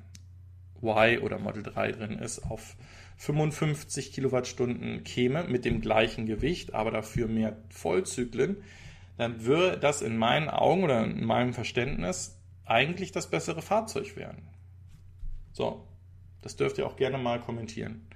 [0.81, 2.75] Y oder Model 3 drin ist, auf
[3.17, 8.57] 55 Kilowattstunden käme mit dem gleichen Gewicht, aber dafür mehr Vollzyklen,
[9.17, 14.49] dann würde das in meinen Augen oder in meinem Verständnis eigentlich das bessere Fahrzeug werden.
[15.53, 15.87] So,
[16.45, 18.07] das dürft ihr auch gerne mal kommentieren.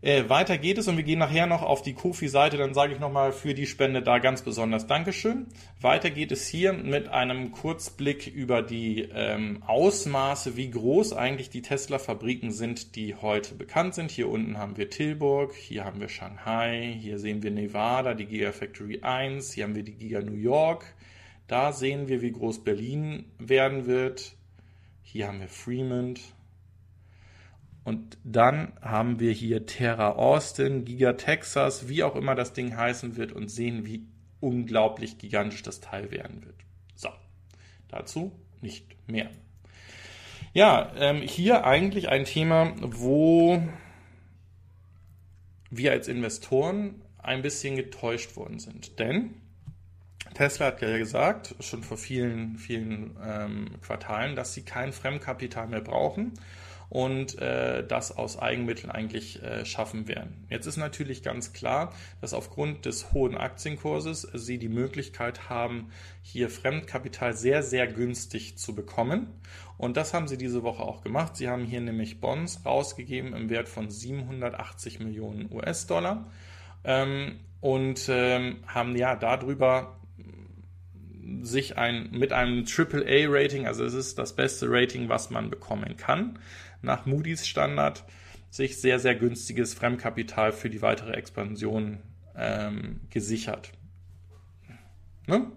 [0.00, 2.98] Äh, weiter geht es und wir gehen nachher noch auf die Kofi-Seite, dann sage ich
[2.98, 5.46] nochmal für die Spende da ganz besonders Dankeschön.
[5.80, 11.62] Weiter geht es hier mit einem Kurzblick über die ähm, Ausmaße, wie groß eigentlich die
[11.62, 14.10] Tesla-Fabriken sind, die heute bekannt sind.
[14.10, 19.02] Hier unten haben wir Tilburg, hier haben wir Shanghai, hier sehen wir Nevada, die Gigafactory
[19.02, 20.96] 1, hier haben wir die Giga New York.
[21.46, 24.32] Da sehen wir, wie groß Berlin werden wird.
[25.02, 26.18] Hier haben wir Fremont,
[27.84, 33.16] und dann haben wir hier Terra Austin, Giga Texas, wie auch immer das Ding heißen
[33.16, 34.06] wird und sehen, wie
[34.40, 36.56] unglaublich gigantisch das Teil werden wird.
[36.94, 37.08] So,
[37.88, 39.30] dazu nicht mehr.
[40.52, 43.62] Ja, ähm, hier eigentlich ein Thema, wo
[45.70, 48.98] wir als Investoren ein bisschen getäuscht worden sind.
[48.98, 49.34] Denn
[50.34, 55.80] Tesla hat ja gesagt, schon vor vielen, vielen ähm, Quartalen, dass sie kein Fremdkapital mehr
[55.80, 56.34] brauchen
[56.92, 60.44] und äh, das aus Eigenmitteln eigentlich äh, schaffen werden.
[60.50, 66.50] Jetzt ist natürlich ganz klar, dass aufgrund des hohen Aktienkurses Sie die Möglichkeit haben, hier
[66.50, 69.28] Fremdkapital sehr, sehr günstig zu bekommen.
[69.78, 71.34] Und das haben Sie diese Woche auch gemacht.
[71.34, 76.30] Sie haben hier nämlich Bonds rausgegeben im Wert von 780 Millionen US-Dollar
[76.84, 79.96] ähm, und ähm, haben ja darüber
[81.40, 86.38] sich ein, mit einem AAA-Rating, also es ist das beste Rating, was man bekommen kann,
[86.82, 88.04] nach Moody's Standard
[88.50, 92.00] sich sehr, sehr günstiges Fremdkapital für die weitere Expansion
[92.36, 93.72] ähm, gesichert.
[95.26, 95.50] Ne?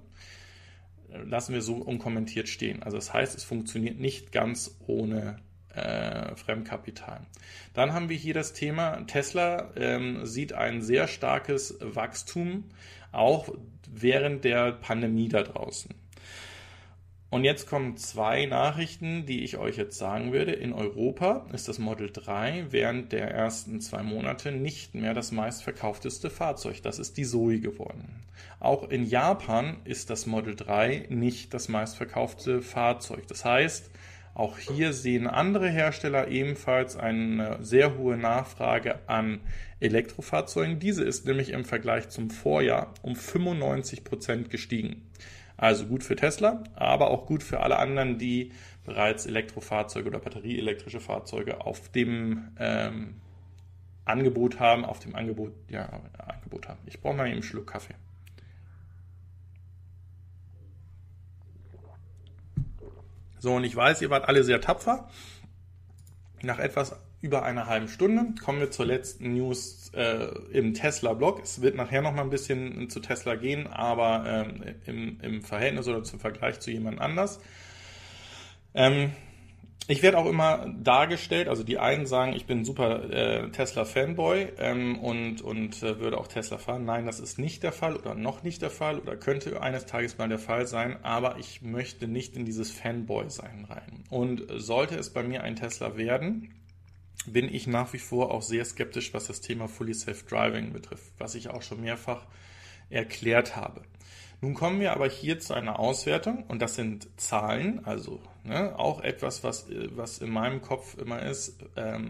[1.25, 2.83] Lassen wir so unkommentiert stehen.
[2.83, 5.37] Also das heißt, es funktioniert nicht ganz ohne
[5.73, 7.21] äh, Fremdkapital.
[7.73, 12.65] Dann haben wir hier das Thema, Tesla ähm, sieht ein sehr starkes Wachstum,
[13.11, 13.49] auch
[13.89, 15.93] während der Pandemie da draußen.
[17.29, 20.53] Und jetzt kommen zwei Nachrichten, die ich euch jetzt sagen würde.
[20.53, 26.29] In Europa ist das Model 3 während der ersten zwei Monate nicht mehr das meistverkaufteste
[26.29, 26.81] Fahrzeug.
[26.83, 28.23] Das ist die Zoe geworden.
[28.59, 33.27] Auch in Japan ist das Model 3 nicht das meistverkaufte Fahrzeug.
[33.27, 33.89] Das heißt,
[34.35, 39.39] auch hier sehen andere Hersteller ebenfalls eine sehr hohe Nachfrage an
[39.79, 40.79] Elektrofahrzeugen.
[40.79, 45.09] Diese ist nämlich im Vergleich zum Vorjahr um 95 Prozent gestiegen.
[45.57, 48.51] Also gut für Tesla, aber auch gut für alle anderen, die
[48.83, 53.15] bereits Elektrofahrzeuge oder batterieelektrische Fahrzeuge auf dem ähm,
[54.03, 56.79] Angebot haben, auf dem Angebot, ja, Angebot haben.
[56.85, 57.95] Ich brauche mal eben einen Schluck Kaffee.
[63.39, 65.07] So, und ich weiß, ihr wart alle sehr tapfer.
[66.41, 71.41] Nach etwas über einer halben Stunde kommen wir zur letzten News äh, im Tesla-Blog.
[71.41, 75.87] Es wird nachher noch mal ein bisschen zu Tesla gehen, aber ähm, im, im, Verhältnis
[75.87, 77.39] oder zum Vergleich zu jemand anders.
[78.75, 79.13] Ähm,
[79.87, 84.99] ich werde auch immer dargestellt, also die einen sagen, ich bin super äh, Tesla-Fanboy ähm,
[84.99, 86.85] und, und äh, würde auch Tesla fahren.
[86.85, 90.19] Nein, das ist nicht der Fall oder noch nicht der Fall oder könnte eines Tages
[90.19, 94.03] mal der Fall sein, aber ich möchte nicht in dieses Fanboy-Sein rein.
[94.11, 96.51] Und sollte es bei mir ein Tesla werden,
[97.25, 101.11] bin ich nach wie vor auch sehr skeptisch, was das Thema Fully Safe Driving betrifft,
[101.17, 102.25] was ich auch schon mehrfach
[102.89, 103.81] erklärt habe.
[104.41, 109.01] Nun kommen wir aber hier zu einer Auswertung und das sind Zahlen, also ne, auch
[109.01, 112.09] etwas, was, was in meinem Kopf immer ist, ähm,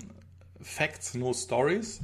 [0.59, 2.01] Facts, no Stories,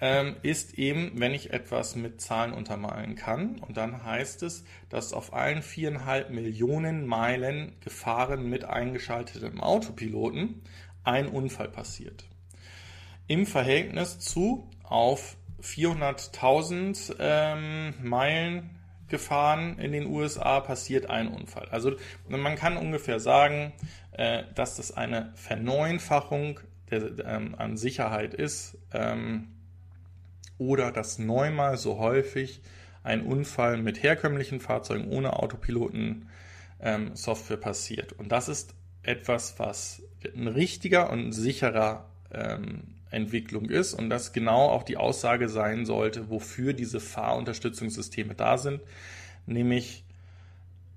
[0.00, 3.58] ähm, ist eben, wenn ich etwas mit Zahlen untermalen kann.
[3.58, 10.62] Und dann heißt es, dass auf allen viereinhalb Millionen Meilen gefahren mit eingeschaltetem Autopiloten
[11.04, 12.29] ein Unfall passiert.
[13.30, 18.70] Im Verhältnis zu auf 400.000 ähm, Meilen
[19.06, 21.68] gefahren in den USA passiert ein Unfall.
[21.70, 21.92] Also
[22.28, 23.72] man kann ungefähr sagen,
[24.10, 26.58] äh, dass das eine Verneunfachung
[26.90, 29.46] der, ähm, an Sicherheit ist ähm,
[30.58, 32.60] oder dass neunmal so häufig
[33.04, 36.28] ein Unfall mit herkömmlichen Fahrzeugen ohne Autopiloten
[36.80, 38.12] ähm, Software passiert.
[38.12, 38.74] Und das ist
[39.04, 40.02] etwas, was
[40.34, 46.30] ein richtiger und sicherer ähm, Entwicklung ist und das genau auch die Aussage sein sollte,
[46.30, 48.80] wofür diese Fahrunterstützungssysteme da sind,
[49.46, 50.04] nämlich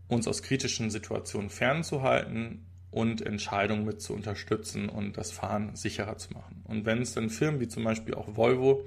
[0.07, 6.33] uns aus kritischen Situationen fernzuhalten und Entscheidungen mit zu unterstützen und das Fahren sicherer zu
[6.33, 6.61] machen.
[6.65, 8.85] Und wenn es dann Firmen wie zum Beispiel auch Volvo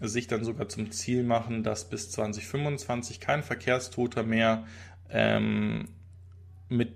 [0.00, 4.66] sich dann sogar zum Ziel machen, dass bis 2025 kein Verkehrstoter mehr
[5.10, 5.88] ähm,
[6.68, 6.92] mit,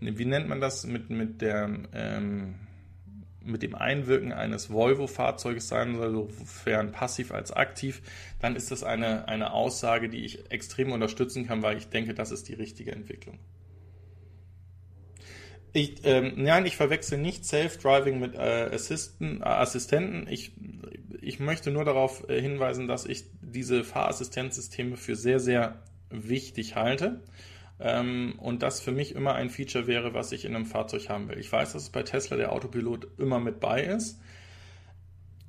[0.00, 2.54] wie nennt man das, mit, mit der ähm,
[3.44, 8.02] mit dem Einwirken eines Volvo-Fahrzeuges sein soll, sofern passiv als aktiv,
[8.40, 12.30] dann ist das eine, eine Aussage, die ich extrem unterstützen kann, weil ich denke, das
[12.30, 13.38] ist die richtige Entwicklung.
[15.74, 20.26] Ich, ähm, nein, ich verwechsel nicht Self-Driving mit äh, Assisten, äh, Assistenten.
[20.28, 20.52] Ich,
[21.22, 27.22] ich möchte nur darauf äh, hinweisen, dass ich diese Fahrassistenzsysteme für sehr, sehr wichtig halte.
[27.82, 31.28] Ähm, und das für mich immer ein Feature wäre, was ich in einem Fahrzeug haben
[31.28, 31.38] will.
[31.38, 34.20] Ich weiß, dass es bei Tesla der Autopilot immer mit bei ist.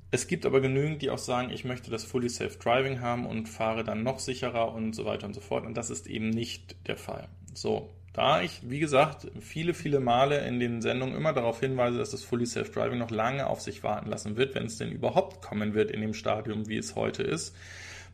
[0.10, 3.50] Es gibt aber genügend, die auch sagen, ich möchte das Fully Safe Driving haben und
[3.50, 5.66] fahre dann noch sicherer und so weiter und so fort.
[5.66, 7.28] Und das ist eben nicht der Fall.
[7.54, 12.12] So, da ich, wie gesagt, viele, viele Male in den Sendungen immer darauf hinweise, dass
[12.12, 15.44] das Fully Safe Driving noch lange auf sich warten lassen wird, wenn es denn überhaupt
[15.44, 17.56] kommen wird in dem Stadium, wie es heute ist,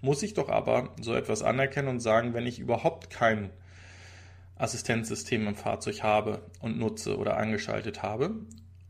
[0.01, 3.49] muss ich doch aber so etwas anerkennen und sagen, wenn ich überhaupt kein
[4.59, 8.35] Assistenzsystem im Fahrzeug habe und nutze oder angeschaltet habe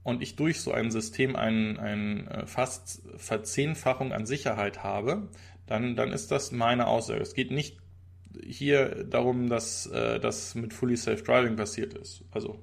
[0.03, 5.29] und ich durch so ein System eine ein äh, fast Verzehnfachung an Sicherheit habe,
[5.65, 7.21] dann, dann ist das meine Aussage.
[7.21, 7.77] Es geht nicht
[8.43, 12.25] hier darum, dass äh, das mit Fully Safe Driving passiert ist.
[12.31, 12.59] Also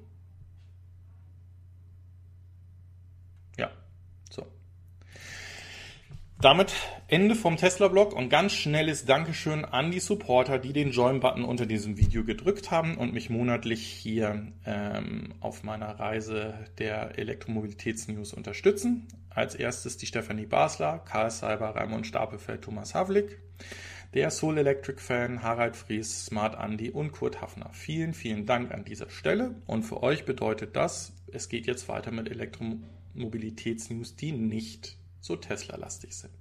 [6.39, 6.71] Damit
[7.09, 11.95] Ende vom Tesla-Blog und ganz schnelles Dankeschön an die Supporter, die den Join-Button unter diesem
[11.95, 19.07] Video gedrückt haben und mich monatlich hier ähm, auf meiner Reise der Elektromobilitätsnews unterstützen.
[19.29, 23.39] Als erstes die Stefanie Basler, Karl Seiber, Raimund Stapelfeld, Thomas Havlik,
[24.13, 27.69] der Soul Electric Fan, Harald Fries, Smart Andy und Kurt Hafner.
[27.71, 32.11] Vielen, vielen Dank an dieser Stelle und für euch bedeutet das, es geht jetzt weiter
[32.11, 36.33] mit Elektromobilitätsnews, die nicht so Tesla-lastig sind.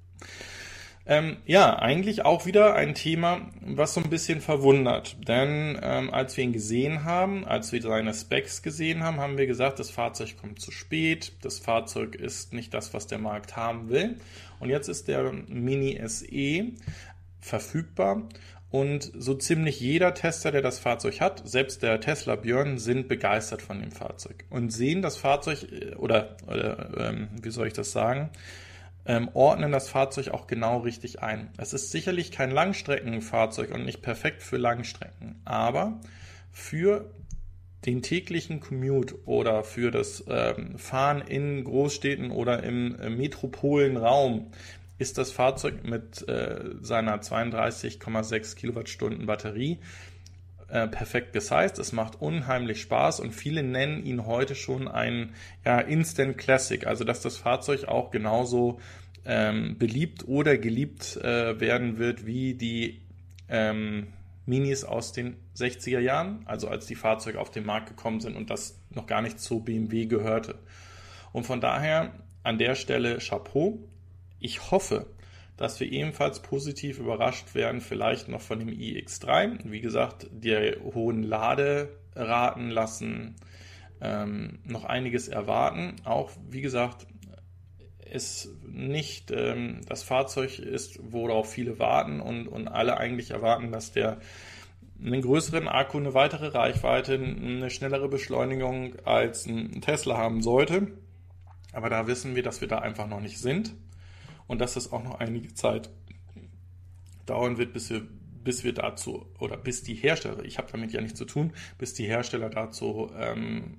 [1.09, 5.17] Ähm, ja, eigentlich auch wieder ein Thema, was so ein bisschen verwundert.
[5.29, 9.47] Denn ähm, als wir ihn gesehen haben, als wir seine Specs gesehen haben, haben wir
[9.47, 13.89] gesagt, das Fahrzeug kommt zu spät, das Fahrzeug ist nicht das, was der Markt haben
[13.89, 14.17] will.
[14.59, 16.73] Und jetzt ist der Mini SE
[17.41, 18.29] verfügbar
[18.71, 23.63] und so ziemlich jeder Tester, der das Fahrzeug hat, selbst der Tesla Björn, sind begeistert
[23.63, 27.93] von dem Fahrzeug und sehen das Fahrzeug äh, oder, oder ähm, wie soll ich das
[27.93, 28.31] sagen,
[29.07, 31.51] ähm, ordnen das Fahrzeug auch genau richtig ein.
[31.57, 36.01] Es ist sicherlich kein Langstreckenfahrzeug und nicht perfekt für Langstrecken, aber
[36.53, 37.11] für
[37.85, 44.51] den täglichen Commute oder für das ähm, Fahren in Großstädten oder im äh, Metropolenraum
[44.99, 49.79] ist das Fahrzeug mit äh, seiner 32,6 Kilowattstunden Batterie
[50.69, 51.79] äh, perfekt gesized.
[51.79, 57.05] Es macht unheimlich Spaß und viele nennen ihn heute schon ein ja, Instant Classic, also
[57.05, 58.81] dass das Fahrzeug auch genauso
[59.25, 63.03] ähm, beliebt oder geliebt äh, werden wird wie die
[63.49, 64.09] ähm,
[64.45, 68.51] Minis aus den 60er Jahren, also als die Fahrzeuge auf den Markt gekommen sind und
[68.51, 70.57] das noch gar nicht zu BMW gehörte.
[71.33, 72.13] Und von daher
[72.47, 73.81] an der Stelle Chapeau.
[74.39, 75.07] Ich hoffe,
[75.57, 79.71] dass wir ebenfalls positiv überrascht werden, vielleicht noch von dem iX3.
[79.71, 83.37] Wie gesagt, die hohen Laderaten lassen
[84.01, 85.97] ähm, noch einiges erwarten.
[86.05, 87.07] Auch, wie gesagt,
[88.13, 93.93] ist nicht ähm, das Fahrzeug ist, worauf viele warten und, und alle eigentlich erwarten, dass
[93.93, 94.19] der
[95.03, 100.89] einen größeren Akku, eine weitere Reichweite, eine schnellere Beschleunigung als ein Tesla haben sollte.
[101.73, 103.75] Aber da wissen wir, dass wir da einfach noch nicht sind
[104.47, 105.91] und dass es auch noch einige Zeit
[107.27, 108.07] dauern wird, bis wir
[108.47, 111.95] bis wir dazu, oder bis die Hersteller, ich habe damit ja nichts zu tun, bis
[111.95, 113.79] die Hersteller dazu ähm,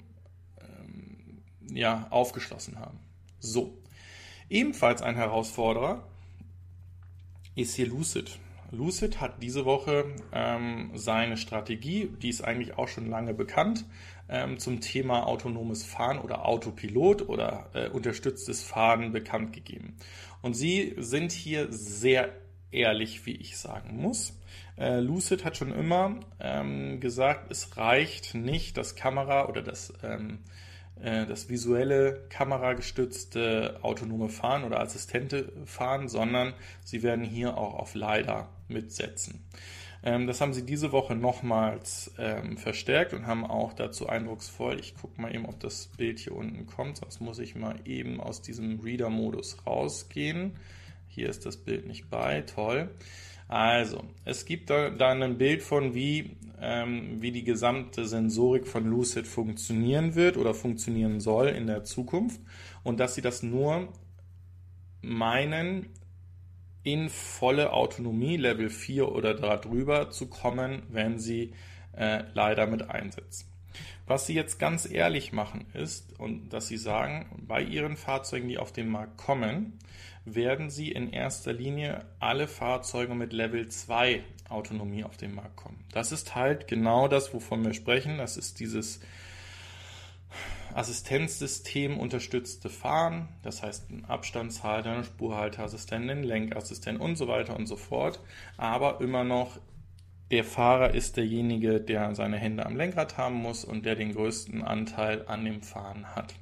[0.60, 1.42] ähm,
[1.72, 3.00] ja, aufgeschlossen haben.
[3.40, 3.78] So.
[4.50, 6.06] Ebenfalls ein Herausforderer
[7.56, 8.40] ist hier Lucid.
[8.72, 13.86] Lucid hat diese Woche ähm, seine Strategie, die ist eigentlich auch schon lange bekannt,
[14.28, 19.96] ähm, zum Thema autonomes Fahren oder Autopilot oder äh, unterstütztes Fahren bekannt gegeben.
[20.42, 22.34] Und sie sind hier sehr
[22.72, 24.40] ehrlich, wie ich sagen muss.
[24.78, 30.40] Äh, Lucid hat schon immer ähm, gesagt, es reicht nicht, das Kamera oder das ähm,
[31.02, 37.96] äh, das visuelle kameragestützte autonome Fahren oder Assistente fahren, sondern sie werden hier auch auf
[37.96, 39.46] LiDAR mitsetzen.
[40.08, 44.96] Ähm, das haben sie diese Woche nochmals ähm, verstärkt und haben auch dazu eindrucksvoll, ich
[44.96, 48.42] gucke mal eben, ob das Bild hier unten kommt, sonst muss ich mal eben aus
[48.42, 50.54] diesem Reader-Modus rausgehen.
[51.10, 52.90] Hier ist das Bild nicht bei, toll.
[53.50, 58.86] Also, es gibt da, da ein Bild von, wie, ähm, wie die gesamte Sensorik von
[58.86, 62.40] Lucid funktionieren wird oder funktionieren soll in der Zukunft
[62.82, 63.90] und dass sie das nur
[65.02, 65.88] meinen,
[66.88, 71.52] in volle Autonomie, Level 4 oder darüber zu kommen, wenn sie
[71.98, 73.50] äh, leider mit einsetzen.
[74.06, 78.58] Was sie jetzt ganz ehrlich machen ist, und dass sie sagen, bei ihren Fahrzeugen, die
[78.58, 79.80] auf den Markt kommen,
[80.24, 85.84] werden sie in erster Linie alle Fahrzeuge mit Level 2 Autonomie auf den Markt kommen.
[85.92, 88.18] Das ist halt genau das, wovon wir sprechen.
[88.18, 89.02] Das ist dieses
[90.74, 97.66] Assistenzsystem unterstützte Fahren, das heißt ein Abstandshalter, ein Spurhalteassistent, ein Lenkassistent und so weiter und
[97.66, 98.22] so fort.
[98.58, 99.60] Aber immer noch
[100.32, 104.62] der Fahrer ist derjenige, der seine Hände am Lenkrad haben muss und der den größten
[104.62, 106.34] Anteil an dem Fahren hat.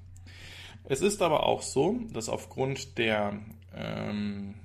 [0.86, 3.39] Es ist aber auch so, dass aufgrund der
[3.76, 4.55] ähm,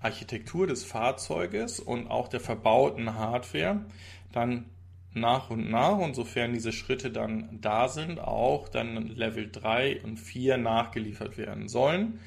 [0.00, 3.84] Architektur des Fahrzeuges und auch der verbauten Hardware
[4.32, 4.66] dann
[5.12, 10.18] nach und nach und sofern diese Schritte dann da sind, auch dann Level 3 und
[10.18, 12.20] 4 nachgeliefert werden sollen.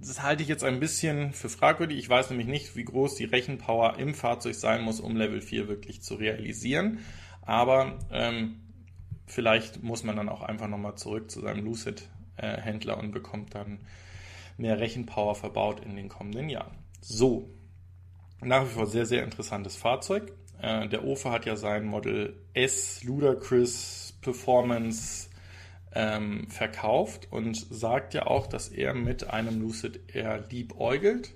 [0.00, 1.98] Das halte ich jetzt ein bisschen für fragwürdig.
[1.98, 5.68] Ich weiß nämlich nicht, wie groß die Rechenpower im Fahrzeug sein muss, um Level 4
[5.68, 7.00] wirklich zu realisieren.
[7.42, 8.60] Aber ähm,
[9.26, 13.80] vielleicht muss man dann auch einfach nochmal zurück zu seinem Lucid-Händler äh, und bekommt dann
[14.56, 16.76] mehr Rechenpower verbaut in den kommenden Jahren.
[17.00, 17.50] So,
[18.40, 20.32] nach wie vor sehr, sehr interessantes Fahrzeug.
[20.60, 25.28] Äh, der OFA hat ja sein Model S Ludacris Performance
[25.94, 31.34] ähm, verkauft und sagt ja auch, dass er mit einem Lucid Air liebäugelt.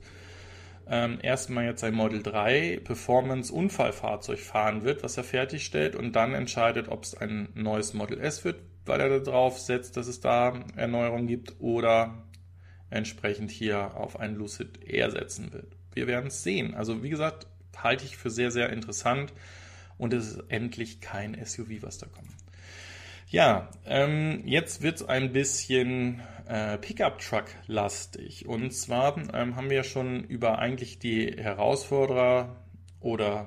[0.89, 6.35] Ähm, erstmal jetzt sein Model 3 Performance Unfallfahrzeug fahren wird, was er fertigstellt und dann
[6.35, 10.61] entscheidet, ob es ein neues Model S wird, weil er darauf setzt, dass es da
[10.77, 12.25] Erneuerungen gibt oder
[12.91, 16.75] entsprechend hier auf ein Lucid Air setzen wird wir werden es sehen.
[16.75, 19.33] Also wie gesagt, halte ich für sehr, sehr interessant
[19.99, 22.29] und es ist endlich kein SUV, was da kommt.
[23.29, 28.47] Ja, ähm, jetzt wird es ein bisschen äh, Pickup-Truck-lastig.
[28.47, 32.57] Und zwar ähm, haben wir ja schon über eigentlich die Herausforderer
[33.01, 33.47] oder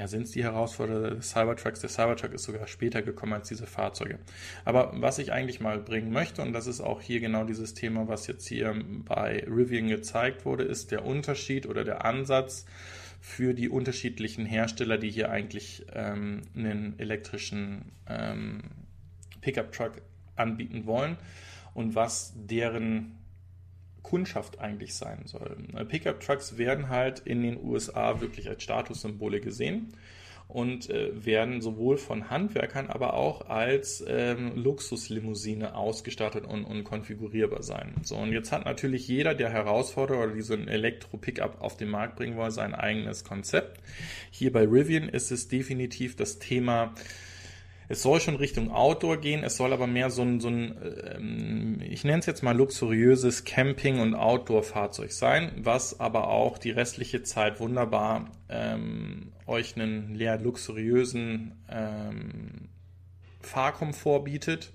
[0.00, 1.80] ja, sind es die Herausforderer des Cybertrucks.
[1.80, 4.18] Der Cybertruck ist sogar später gekommen als diese Fahrzeuge.
[4.64, 8.08] Aber was ich eigentlich mal bringen möchte, und das ist auch hier genau dieses Thema,
[8.08, 8.74] was jetzt hier
[9.04, 12.64] bei Rivian gezeigt wurde, ist der Unterschied oder der Ansatz
[13.20, 18.62] für die unterschiedlichen Hersteller, die hier eigentlich ähm, einen elektrischen ähm,
[19.42, 20.00] Pickup-Truck
[20.34, 21.18] anbieten wollen
[21.74, 23.18] und was deren
[24.02, 25.56] Kundschaft eigentlich sein soll.
[25.74, 29.92] Äh, Pickup-Trucks werden halt in den USA wirklich als Statussymbole gesehen
[30.52, 37.62] und äh, werden sowohl von Handwerkern, aber auch als ähm, Luxuslimousine ausgestattet und, und konfigurierbar
[37.62, 37.94] sein.
[38.02, 42.36] So, und jetzt hat natürlich jeder, der Herausforderer oder diesen Elektro-Pickup auf den Markt bringen
[42.36, 43.80] will, sein eigenes Konzept.
[44.30, 46.94] Hier bei Rivian ist es definitiv das Thema
[47.90, 50.76] es soll schon Richtung Outdoor gehen, es soll aber mehr so ein, so ein
[51.12, 56.70] ähm, ich nenne es jetzt mal luxuriöses Camping- und Outdoor-Fahrzeug sein, was aber auch die
[56.70, 62.68] restliche Zeit wunderbar ähm, euch einen leer luxuriösen ähm,
[63.40, 64.72] Fahrkomfort bietet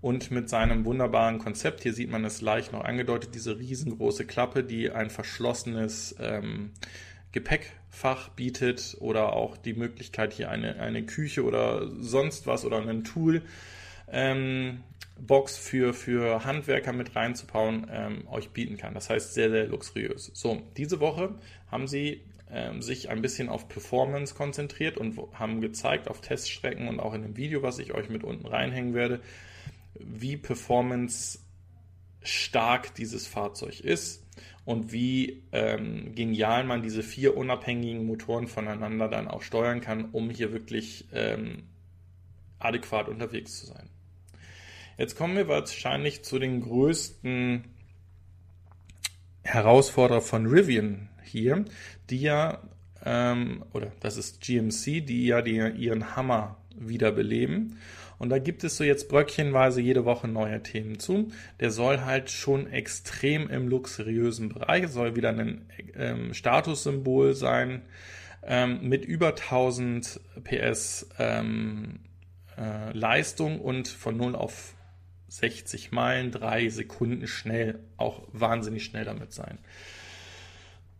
[0.00, 4.64] und mit seinem wunderbaren Konzept, hier sieht man es leicht noch angedeutet, diese riesengroße Klappe,
[4.64, 6.70] die ein verschlossenes ähm,
[7.36, 13.04] Gepäckfach bietet oder auch die Möglichkeit, hier eine, eine Küche oder sonst was oder einen
[13.04, 13.42] Tool
[14.10, 14.82] ähm,
[15.18, 18.94] Box für, für Handwerker mit reinzubauen, ähm, euch bieten kann.
[18.94, 20.30] Das heißt sehr, sehr luxuriös.
[20.32, 21.34] So, diese Woche
[21.70, 27.00] haben sie ähm, sich ein bisschen auf Performance konzentriert und haben gezeigt auf Teststrecken und
[27.00, 29.20] auch in dem Video, was ich euch mit unten reinhängen werde,
[29.92, 31.40] wie Performance
[32.22, 34.25] stark dieses Fahrzeug ist
[34.66, 40.28] und wie ähm, genial man diese vier unabhängigen Motoren voneinander dann auch steuern kann, um
[40.28, 41.62] hier wirklich ähm,
[42.58, 43.88] adäquat unterwegs zu sein.
[44.98, 47.64] Jetzt kommen wir wahrscheinlich zu den größten
[49.44, 51.64] Herausforderer von Rivian hier,
[52.10, 52.60] die ja,
[53.04, 57.78] ähm, oder das ist GMC, die ja die, ihren Hammer wiederbeleben.
[58.18, 61.30] Und da gibt es so jetzt bröckchenweise jede Woche neue Themen zu.
[61.60, 67.82] Der soll halt schon extrem im luxuriösen Bereich, soll wieder ein ähm, Statussymbol sein,
[68.42, 72.00] ähm, mit über 1000 PS ähm,
[72.56, 74.74] äh, Leistung und von 0 auf
[75.28, 79.58] 60 Meilen, 3 Sekunden schnell, auch wahnsinnig schnell damit sein.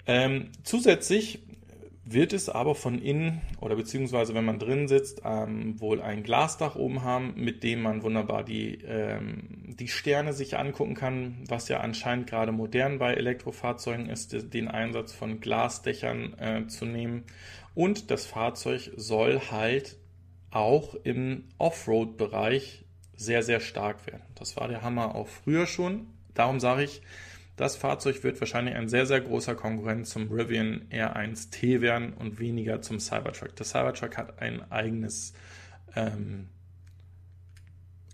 [0.07, 1.41] Ähm, zusätzlich
[2.09, 6.77] wird es aber von innen oder beziehungsweise wenn man drin sitzt, ähm, wohl ein Glasdach
[6.77, 11.81] oben haben, mit dem man wunderbar die, ähm, die Sterne sich angucken kann, was ja
[11.81, 17.25] anscheinend gerade modern bei Elektrofahrzeugen ist, den Einsatz von Glasdächern äh, zu nehmen.
[17.75, 19.97] Und das Fahrzeug soll halt
[20.51, 22.85] auch im Offroad-Bereich
[23.17, 24.23] sehr, sehr stark werden.
[24.37, 26.07] Das war der Hammer auch früher schon.
[26.35, 27.03] Darum sage ich,
[27.57, 32.83] das Fahrzeug wird wahrscheinlich ein sehr, sehr großer Konkurrent zum Rivian R1T werden und weniger
[32.83, 33.57] zum Cybertruck.
[33.57, 35.33] Der Cybertruck hat ein eigenes
[35.95, 36.49] ähm,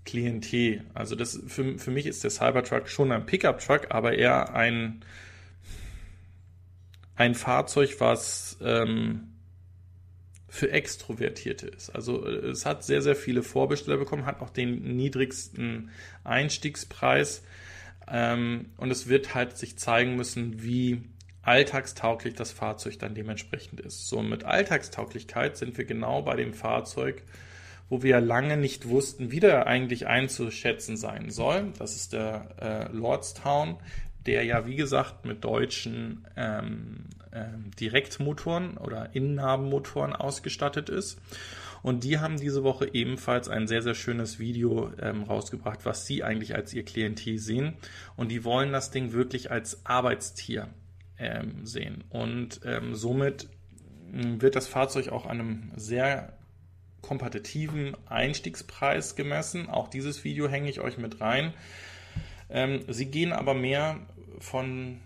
[0.04, 0.84] Klientel.
[0.94, 5.04] Also das, für, für mich ist der Cybertruck schon ein Pickup-Truck, aber eher ein,
[7.16, 9.32] ein Fahrzeug, was ähm,
[10.48, 11.90] für Extrovertierte ist.
[11.90, 15.90] Also äh, es hat sehr, sehr viele Vorbesteller bekommen, hat auch den niedrigsten
[16.24, 17.42] Einstiegspreis.
[18.12, 21.02] Ähm, und es wird halt sich zeigen müssen, wie
[21.40, 24.08] alltagstauglich das Fahrzeug dann dementsprechend ist.
[24.08, 27.22] So, mit Alltagstauglichkeit sind wir genau bei dem Fahrzeug,
[27.88, 31.72] wo wir lange nicht wussten, wie der eigentlich einzuschätzen sein soll.
[31.78, 33.76] Das ist der äh, Lordstown,
[34.26, 41.18] der ja, wie gesagt, mit deutschen ähm, ähm, Direktmotoren oder Innennabenmotoren ausgestattet ist.
[41.82, 46.22] Und die haben diese Woche ebenfalls ein sehr, sehr schönes Video ähm, rausgebracht, was sie
[46.22, 47.74] eigentlich als ihr Klientel sehen.
[48.16, 50.68] Und die wollen das Ding wirklich als Arbeitstier
[51.18, 52.04] ähm, sehen.
[52.08, 53.48] Und ähm, somit
[54.12, 56.38] hm, wird das Fahrzeug auch einem sehr
[57.00, 59.68] kompetitiven Einstiegspreis gemessen.
[59.68, 61.52] Auch dieses Video hänge ich euch mit rein.
[62.48, 63.98] Ähm, sie gehen aber mehr
[64.38, 65.00] von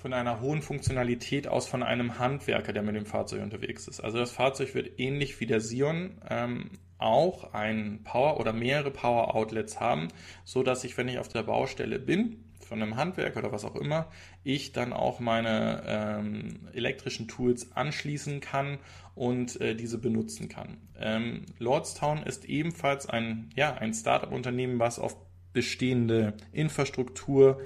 [0.00, 4.00] von einer hohen Funktionalität aus von einem Handwerker, der mit dem Fahrzeug unterwegs ist.
[4.00, 9.34] Also das Fahrzeug wird ähnlich wie der Sion ähm, auch ein Power oder mehrere Power
[9.34, 10.08] Outlets haben,
[10.44, 13.74] so dass ich, wenn ich auf der Baustelle bin, von einem Handwerker oder was auch
[13.74, 14.08] immer,
[14.44, 18.78] ich dann auch meine ähm, elektrischen Tools anschließen kann
[19.14, 20.78] und äh, diese benutzen kann.
[20.98, 25.16] Ähm, Lordstown ist ebenfalls ein, ja, ein Startup-Unternehmen, was auf
[25.52, 27.60] bestehende Infrastruktur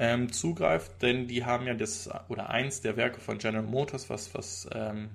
[0.00, 4.34] ähm, zugreift, denn die haben ja das oder eins der Werke von General Motors, was,
[4.34, 5.10] was ähm,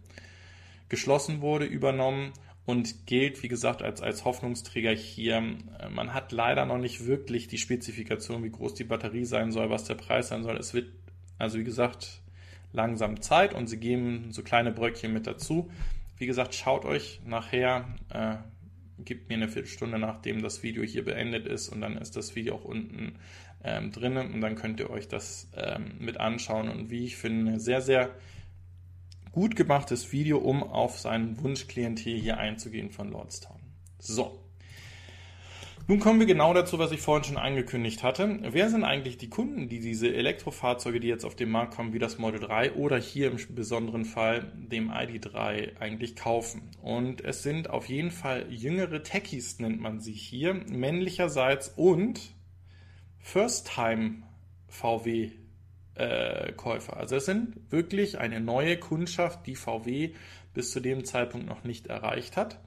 [0.89, 2.33] geschlossen wurde, übernommen
[2.67, 5.37] und gilt, wie gesagt, als, als Hoffnungsträger hier.
[5.79, 9.71] Äh, man hat leider noch nicht wirklich die Spezifikation, wie groß die Batterie sein soll,
[9.71, 10.55] was der Preis sein soll.
[10.55, 10.87] Es wird,
[11.39, 12.21] also wie gesagt,
[12.71, 15.71] langsam Zeit und sie geben so kleine Bröckchen mit dazu.
[16.17, 18.35] Wie gesagt, schaut euch nachher, äh,
[19.03, 22.55] gibt mir eine Viertelstunde, nachdem das Video hier beendet ist und dann ist das Video
[22.55, 23.15] auch unten
[23.65, 27.59] ähm, drin und dann könnt ihr euch das ähm, mit anschauen und wie ich finde,
[27.59, 28.11] sehr, sehr
[29.31, 33.59] gut gemachtes Video, um auf seinen Wunschklientel hier einzugehen von Lordstown.
[33.99, 34.39] So.
[35.87, 38.39] Nun kommen wir genau dazu, was ich vorhin schon angekündigt hatte.
[38.41, 41.99] Wer sind eigentlich die Kunden, die diese Elektrofahrzeuge, die jetzt auf den Markt kommen, wie
[41.99, 46.71] das Model 3 oder hier im besonderen Fall dem ID3 eigentlich kaufen?
[46.81, 52.34] Und es sind auf jeden Fall jüngere Techies, nennt man sie hier, männlicherseits und
[53.25, 54.21] First-Time
[54.67, 55.31] VW
[55.95, 56.95] äh, Käufer.
[56.95, 60.11] Also es sind wirklich eine neue Kundschaft, die VW
[60.53, 62.59] bis zu dem Zeitpunkt noch nicht erreicht hat,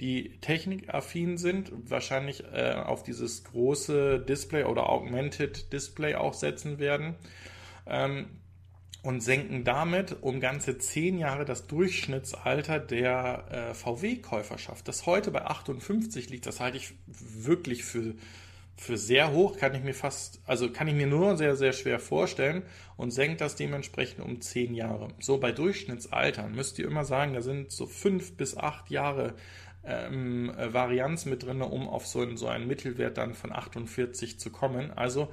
[0.00, 7.14] die technikaffin sind, wahrscheinlich äh, auf dieses große Display oder Augmented Display auch setzen werden
[7.86, 8.26] ähm,
[9.02, 14.86] und senken damit um ganze zehn Jahre das Durchschnittsalter der äh, VW-Käuferschaft.
[14.86, 18.14] Das heute bei 58 liegt, das halte ich wirklich für
[18.82, 22.00] für sehr hoch kann ich mir fast, also kann ich mir nur sehr, sehr schwer
[22.00, 22.64] vorstellen
[22.96, 25.08] und senkt das dementsprechend um zehn Jahre.
[25.20, 29.34] So bei Durchschnittsaltern müsst ihr immer sagen, da sind so fünf bis acht Jahre
[29.84, 34.50] ähm, Varianz mit drin, um auf so, einen, so einen Mittelwert dann von 48 zu
[34.50, 34.90] kommen.
[34.90, 35.32] Also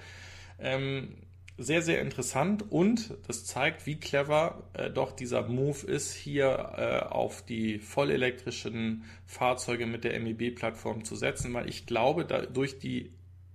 [0.60, 1.16] ähm,
[1.58, 7.00] sehr, sehr interessant und das zeigt, wie clever äh, doch dieser Move ist, hier äh,
[7.08, 13.12] auf die vollelektrischen Fahrzeuge mit der MEB-Plattform zu setzen, weil ich glaube, da, durch die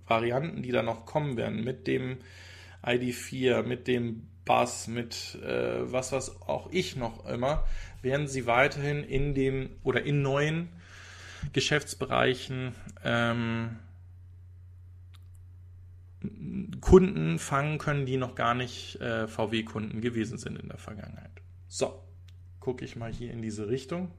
[0.07, 2.17] Varianten, die da noch kommen werden mit dem
[2.83, 7.65] ID4, mit dem Bass, mit äh, was, was auch ich noch immer,
[8.01, 10.69] werden sie weiterhin in dem oder in neuen
[11.53, 13.77] Geschäftsbereichen ähm,
[16.81, 21.31] Kunden fangen können, die noch gar nicht äh, VW-Kunden gewesen sind in der Vergangenheit.
[21.67, 22.03] So,
[22.59, 24.11] gucke ich mal hier in diese Richtung.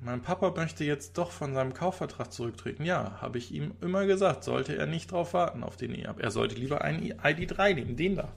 [0.00, 2.84] Mein Papa möchte jetzt doch von seinem Kaufvertrag zurücktreten.
[2.84, 6.20] Ja, habe ich ihm immer gesagt, sollte er nicht drauf warten auf den E-Up.
[6.20, 8.32] Er sollte lieber einen ID3 nehmen, den da.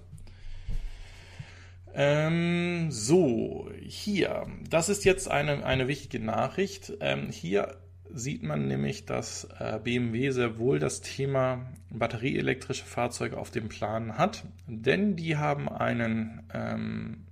[1.93, 6.93] Ähm, so, hier, das ist jetzt eine, eine wichtige Nachricht.
[6.99, 7.77] Ähm, hier
[8.13, 14.17] sieht man nämlich, dass äh, BMW sehr wohl das Thema batterieelektrische Fahrzeuge auf dem Plan
[14.17, 17.26] hat, denn die haben einen ähm,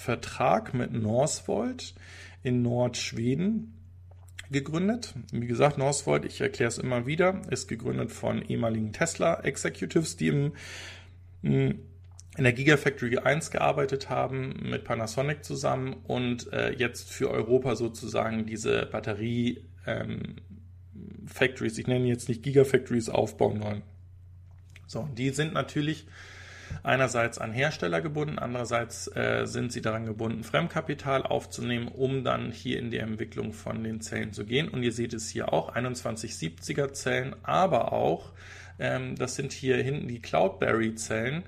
[0.00, 1.94] Vertrag mit Northvolt
[2.42, 3.74] in Nordschweden
[4.50, 5.14] gegründet.
[5.30, 10.52] Wie gesagt, Northvolt, ich erkläre es immer wieder, ist gegründet von ehemaligen Tesla-Executives, die im,
[11.42, 11.80] hm,
[12.36, 18.46] in der Gigafactory 1 gearbeitet haben, mit Panasonic zusammen und äh, jetzt für Europa sozusagen
[18.46, 20.36] diese Batterie ähm,
[21.26, 23.82] Factories, ich nenne jetzt nicht Gigafactories, aufbauen wollen.
[24.86, 26.06] So, die sind natürlich
[26.82, 32.78] einerseits an Hersteller gebunden, andererseits äh, sind sie daran gebunden, Fremdkapital aufzunehmen, um dann hier
[32.78, 34.68] in die Entwicklung von den Zellen zu gehen.
[34.68, 38.32] Und ihr seht es hier auch, 2170er Zellen, aber auch,
[38.78, 41.44] ähm, das sind hier hinten die Cloudberry Zellen,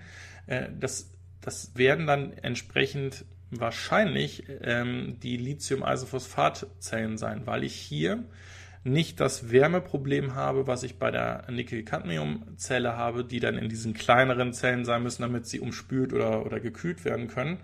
[0.46, 1.10] äh, das,
[1.40, 8.24] das werden dann entsprechend wahrscheinlich ähm, die Lithium-Eisenphosphat-Zellen sein, weil ich hier
[8.84, 14.52] nicht das Wärmeproblem habe, was ich bei der Nickel-Cadmium-Zelle habe, die dann in diesen kleineren
[14.52, 17.58] Zellen sein müssen, damit sie umspült oder, oder gekühlt werden können.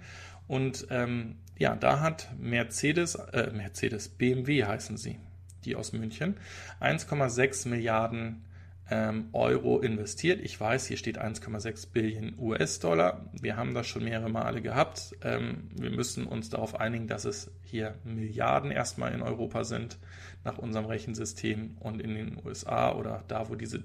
[0.47, 5.19] Und ähm, ja, da hat Mercedes, äh, Mercedes, BMW heißen sie,
[5.65, 6.37] die aus München,
[6.81, 8.45] 1,6 Milliarden
[8.91, 10.41] ähm, Euro investiert.
[10.41, 13.31] Ich weiß, hier steht 1,6 Billionen US-Dollar.
[13.41, 15.15] Wir haben das schon mehrere Male gehabt.
[15.23, 19.99] Ähm, wir müssen uns darauf einigen, dass es hier Milliarden erstmal in Europa sind,
[20.45, 23.85] nach unserem Rechensystem und in den USA oder da, wo diese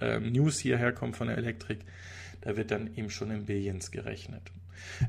[0.00, 1.80] ähm, News hierher kommt von der Elektrik,
[2.40, 4.52] da wird dann eben schon in Billions gerechnet.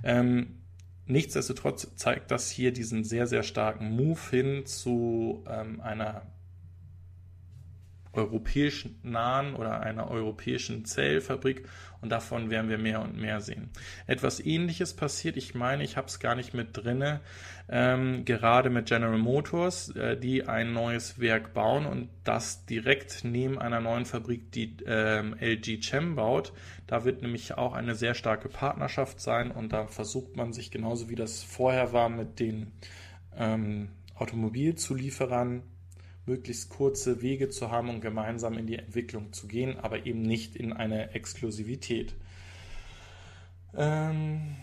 [0.03, 0.57] Ähm,
[1.05, 6.23] nichtsdestotrotz zeigt das hier diesen sehr, sehr starken Move hin zu ähm, einer
[8.13, 11.67] europäischen nahen oder einer europäischen Zellfabrik
[12.01, 13.69] und davon werden wir mehr und mehr sehen.
[14.07, 17.19] Etwas ähnliches passiert, ich meine, ich habe es gar nicht mit drinne,
[17.67, 23.59] ähm, gerade mit General Motors, äh, die ein neues Werk bauen und das direkt neben
[23.59, 26.53] einer neuen Fabrik, die ähm, LG Chem baut.
[26.87, 31.09] Da wird nämlich auch eine sehr starke Partnerschaft sein und da versucht man sich genauso
[31.09, 32.71] wie das vorher war mit den
[33.37, 35.63] ähm, Automobilzulieferern
[36.25, 40.55] möglichst kurze Wege zu haben und gemeinsam in die Entwicklung zu gehen, aber eben nicht
[40.55, 42.13] in eine Exklusivität.
[43.75, 44.55] Ähm,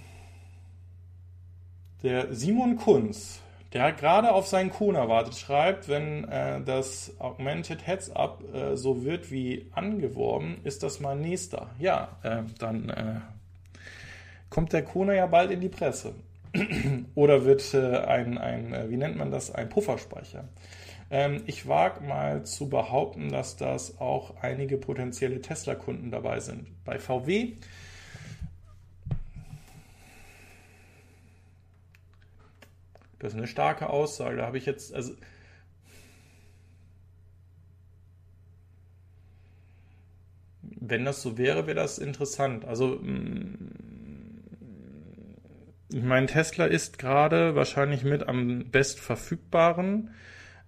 [2.03, 3.41] der Simon Kunz,
[3.73, 9.05] der gerade auf seinen Kona wartet, schreibt, wenn äh, das Augmented Heads Up äh, so
[9.05, 11.71] wird wie angeworben, ist das mal nächster.
[11.79, 13.21] Ja, äh, dann äh,
[14.51, 16.15] kommt der Kona ja bald in die Presse.
[17.15, 20.45] Oder wird äh, ein, ein, äh, wie nennt man das, ein Pufferspeicher.
[21.11, 26.67] Ähm, ich wage mal zu behaupten, dass das auch einige potenzielle Tesla-Kunden dabei sind.
[26.85, 27.55] Bei VW
[33.19, 34.37] Das ist eine starke Aussage.
[34.37, 35.15] Da habe ich jetzt, also
[40.63, 42.65] wenn das so wäre, wäre das interessant.
[42.65, 43.73] Also mm,
[45.89, 50.11] ich meine, Tesla ist gerade wahrscheinlich mit am best verfügbaren.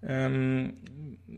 [0.01, 0.73] Ähm,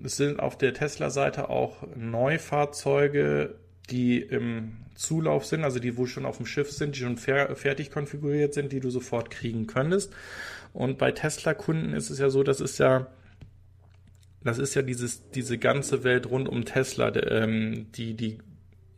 [0.03, 3.55] es sind auf der Tesla-Seite auch Neufahrzeuge,
[3.89, 7.55] die im Zulauf sind, also die, wo schon auf dem Schiff sind, die schon fer
[7.55, 10.13] fertig konfiguriert sind, die du sofort kriegen könntest.
[10.73, 13.07] Und bei Tesla-Kunden ist es ja so, das ist ja,
[14.43, 18.37] das ist ja dieses, diese ganze Welt rund um Tesla, ähm, die, die,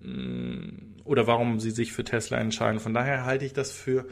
[0.02, 2.80] mm, oder warum sie sich für Tesla entscheiden.
[2.80, 4.06] Von daher halte ich das für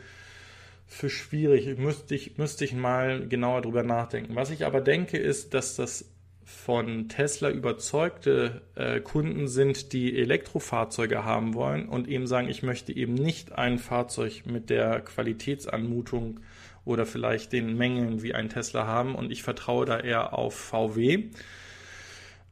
[0.92, 1.78] für schwierig.
[1.78, 4.36] Müsste ich, müsste ich mal genauer drüber nachdenken.
[4.36, 6.12] Was ich aber denke, ist, dass das
[6.44, 12.94] von Tesla überzeugte äh, Kunden sind, die Elektrofahrzeuge haben wollen und eben sagen, ich möchte
[12.94, 16.42] eben nicht ein Fahrzeug mit der Qualitätsanmutung
[16.84, 21.30] oder vielleicht den Mängeln wie ein Tesla haben und ich vertraue da eher auf VW.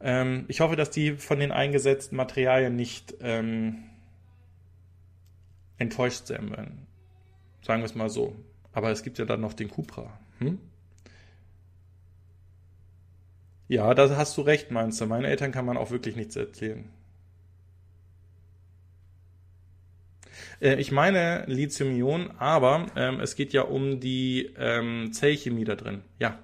[0.00, 3.84] Ähm, ich hoffe, dass die von den eingesetzten Materialien nicht ähm,
[5.76, 6.89] enttäuscht sein werden.
[7.62, 8.36] Sagen wir es mal so.
[8.72, 10.18] Aber es gibt ja dann noch den Cupra.
[10.38, 10.58] Hm?
[13.68, 15.06] Ja, da hast du recht, meinst du.
[15.06, 16.88] Meine Eltern kann man auch wirklich nichts erzählen.
[20.60, 26.02] Äh, ich meine Lithium-Ionen, aber ähm, es geht ja um die ähm, Zellchemie da drin.
[26.18, 26.38] Ja,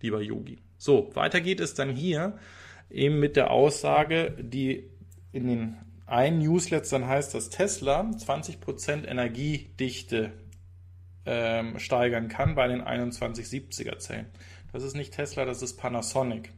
[0.00, 0.58] lieber Yogi.
[0.78, 2.38] So, weiter geht es dann hier
[2.90, 4.90] eben mit der Aussage, die
[5.32, 5.76] in den
[6.12, 10.32] einen Newsletter heißt, dass Tesla 20% Energiedichte
[11.24, 14.26] ähm, steigern kann bei den 2170er Zellen.
[14.72, 16.52] Das ist nicht Tesla, das ist Panasonic.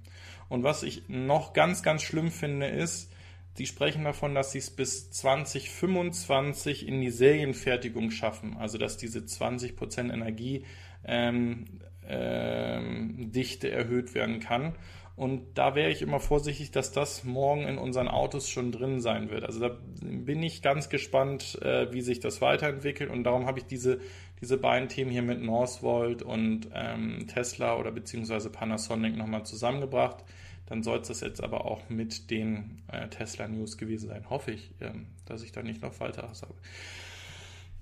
[0.48, 3.11] Und was ich noch ganz, ganz schlimm finde, ist,
[3.57, 9.20] Sie sprechen davon, dass sie es bis 2025 in die Serienfertigung schaffen, also dass diese
[9.20, 10.66] 20% Energiedichte
[11.05, 11.66] ähm,
[12.07, 14.74] ähm, erhöht werden kann.
[15.16, 19.30] Und da wäre ich immer vorsichtig, dass das morgen in unseren Autos schon drin sein
[19.30, 19.44] wird.
[19.44, 23.10] Also da bin ich ganz gespannt, äh, wie sich das weiterentwickelt.
[23.10, 24.00] Und darum habe ich diese,
[24.40, 30.24] diese beiden Themen hier mit Northvolt und ähm, Tesla oder beziehungsweise Panasonic nochmal zusammengebracht.
[30.66, 34.28] Dann soll es das jetzt aber auch mit den äh, Tesla News gewesen sein.
[34.28, 36.54] Hoffe ich, ähm, dass ich da nicht noch weiter habe.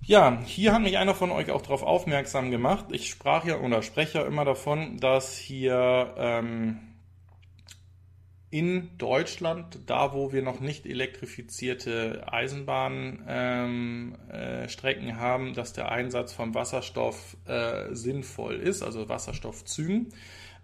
[0.04, 2.86] Ja, hier hat mich einer von euch auch darauf aufmerksam gemacht.
[2.90, 6.91] Ich sprach ja oder spreche ja immer davon, dass hier ähm,
[8.53, 16.34] in Deutschland, da wo wir noch nicht elektrifizierte Eisenbahnstrecken ähm, äh, haben, dass der Einsatz
[16.34, 20.12] von Wasserstoff äh, sinnvoll ist, also Wasserstoffzügen.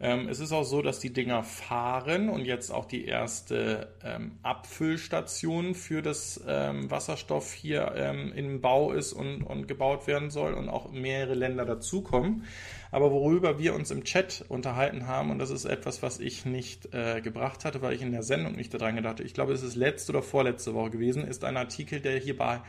[0.01, 4.39] Ähm, es ist auch so, dass die Dinger fahren und jetzt auch die erste ähm,
[4.43, 10.55] Abfüllstation für das ähm, Wasserstoff hier ähm, im Bau ist und, und gebaut werden soll
[10.55, 12.45] und auch mehrere Länder dazukommen.
[12.93, 16.95] Aber worüber wir uns im Chat unterhalten haben, und das ist etwas, was ich nicht
[16.95, 19.65] äh, gebracht hatte, weil ich in der Sendung nicht daran gedacht habe, ich glaube, es
[19.65, 22.61] ist letzte oder vorletzte Woche gewesen, ist ein Artikel, der hier bei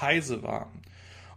[0.00, 0.70] Heise war.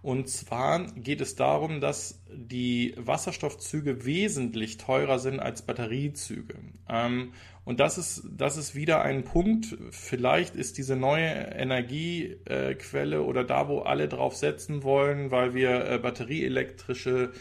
[0.04, 6.56] Und zwar geht es darum, dass die Wasserstoffzüge wesentlich teurer sind als Batteriezüge.
[6.90, 7.32] Ähm,
[7.64, 9.78] und das ist, das ist wieder ein Punkt.
[9.92, 15.98] Vielleicht ist diese neue Energiequelle oder da, wo alle drauf setzen wollen, weil wir äh,
[16.00, 17.32] batterieelektrische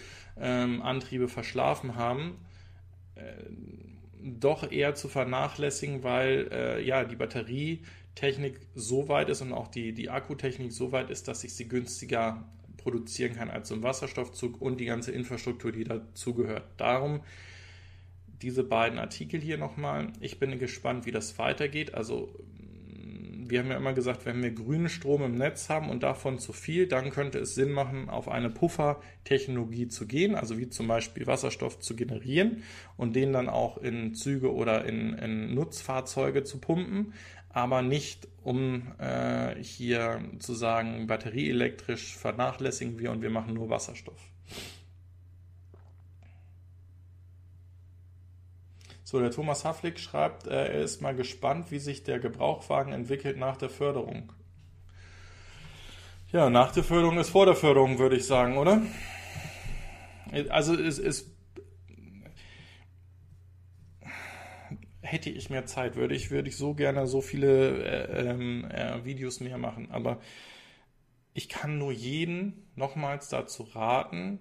[0.41, 2.39] ähm, Antriebe verschlafen haben,
[3.17, 3.23] äh,
[4.23, 7.83] doch eher zu vernachlässigen, weil äh, ja die Batterie
[8.15, 11.69] Technik so weit ist und auch die, die Akkutechnik so weit ist, dass ich sie
[11.69, 12.45] günstiger
[12.77, 16.65] produzieren kann als so ein Wasserstoffzug und die ganze Infrastruktur, die dazugehört.
[16.77, 17.21] Darum
[18.43, 20.13] diese beiden Artikel hier nochmal.
[20.21, 21.95] Ich bin gespannt, wie das weitergeht.
[21.95, 22.35] Also
[23.53, 26.53] wir haben ja immer gesagt, wenn wir grünen Strom im Netz haben und davon zu
[26.53, 31.27] viel, dann könnte es Sinn machen, auf eine Puffertechnologie zu gehen, also wie zum Beispiel
[31.27, 32.63] Wasserstoff zu generieren
[32.97, 37.13] und den dann auch in Züge oder in, in Nutzfahrzeuge zu pumpen
[37.53, 44.21] aber nicht um äh, hier zu sagen, batterieelektrisch vernachlässigen wir und wir machen nur Wasserstoff.
[49.05, 53.37] So, der Thomas Haflik schreibt, äh, er ist mal gespannt, wie sich der Gebrauchwagen entwickelt
[53.37, 54.33] nach der Förderung.
[56.33, 58.81] Ja, nach der Förderung ist vor der Förderung, würde ich sagen, oder?
[60.49, 61.32] Also es ist
[65.13, 69.05] hätte ich mehr Zeit, würde ich, würde ich so gerne so viele äh, ähm, äh,
[69.05, 69.91] Videos mehr machen.
[69.91, 70.21] Aber
[71.35, 74.39] ich kann nur jeden nochmals dazu raten,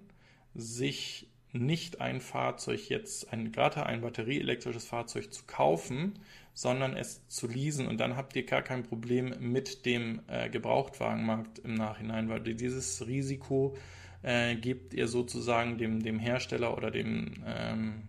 [0.54, 6.20] sich nicht ein Fahrzeug jetzt, ein, gerade ein batterieelektrisches Fahrzeug zu kaufen,
[6.54, 11.60] sondern es zu leasen und dann habt ihr gar kein Problem mit dem äh, Gebrauchtwagenmarkt
[11.60, 13.76] im Nachhinein, weil dieses Risiko
[14.24, 18.04] äh, gebt ihr sozusagen dem, dem Hersteller oder dem, ähm,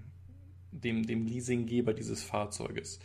[0.72, 2.98] dem, dem Leasinggeber dieses Fahrzeuges.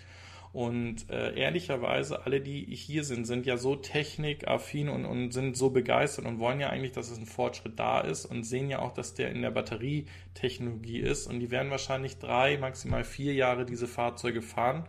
[0.53, 5.69] Und äh, ehrlicherweise, alle, die hier sind, sind ja so technikaffin und, und sind so
[5.69, 8.93] begeistert und wollen ja eigentlich, dass es ein Fortschritt da ist und sehen ja auch,
[8.93, 11.27] dass der in der Batterietechnologie ist.
[11.27, 14.85] Und die werden wahrscheinlich drei, maximal vier Jahre diese Fahrzeuge fahren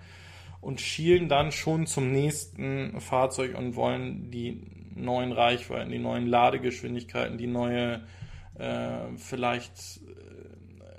[0.61, 4.63] und schielen dann schon zum nächsten Fahrzeug und wollen die
[4.95, 8.03] neuen Reichweiten, die neuen Ladegeschwindigkeiten, die neue
[8.59, 10.01] äh, vielleicht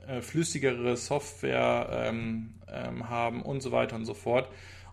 [0.10, 4.50] äh, flüssigere Software ähm, ähm, haben und so weiter und so fort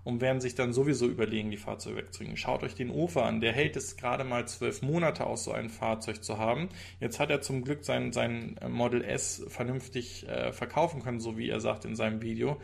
[0.07, 2.37] und werden sich dann sowieso überlegen, die Fahrzeuge wegzubringen.
[2.37, 5.69] Schaut euch den Ufer an, der hält es gerade mal zwölf Monate aus, so ein
[5.69, 6.69] Fahrzeug zu haben.
[7.01, 11.49] Jetzt hat er zum Glück sein, sein Model S vernünftig äh, verkaufen können, so wie
[11.49, 12.61] er sagt in seinem Video.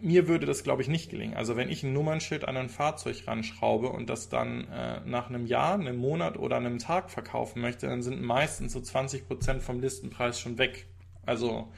[0.00, 1.36] Mir würde das, glaube ich, nicht gelingen.
[1.36, 5.46] Also wenn ich ein Nummernschild an ein Fahrzeug ranschraube und das dann äh, nach einem
[5.46, 9.80] Jahr, einem Monat oder einem Tag verkaufen möchte, dann sind meistens so 20 Prozent vom
[9.80, 10.86] Listenpreis schon weg.
[11.26, 11.68] Also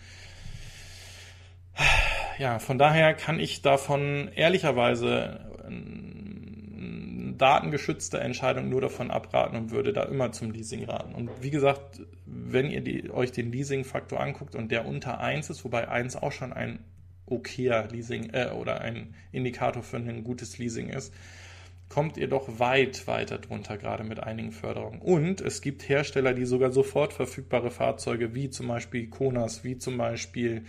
[2.38, 5.40] ja, von daher kann ich davon ehrlicherweise
[7.38, 11.14] datengeschützte Entscheidung nur davon abraten und würde da immer zum Leasing raten.
[11.14, 15.64] Und wie gesagt, wenn ihr die, euch den Leasing-Faktor anguckt und der unter 1 ist,
[15.64, 16.80] wobei 1 auch schon ein
[17.26, 21.14] okayer Leasing äh, oder ein Indikator für ein gutes Leasing ist,
[21.88, 25.00] kommt ihr doch weit weiter drunter, gerade mit einigen Förderungen.
[25.00, 29.96] Und es gibt Hersteller, die sogar sofort verfügbare Fahrzeuge wie zum Beispiel Konas, wie zum
[29.96, 30.64] Beispiel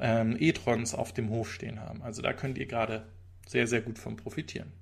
[0.00, 2.02] ähm, e-trons auf dem Hof stehen haben.
[2.02, 3.06] Also da könnt ihr gerade
[3.46, 4.72] sehr, sehr gut von profitieren.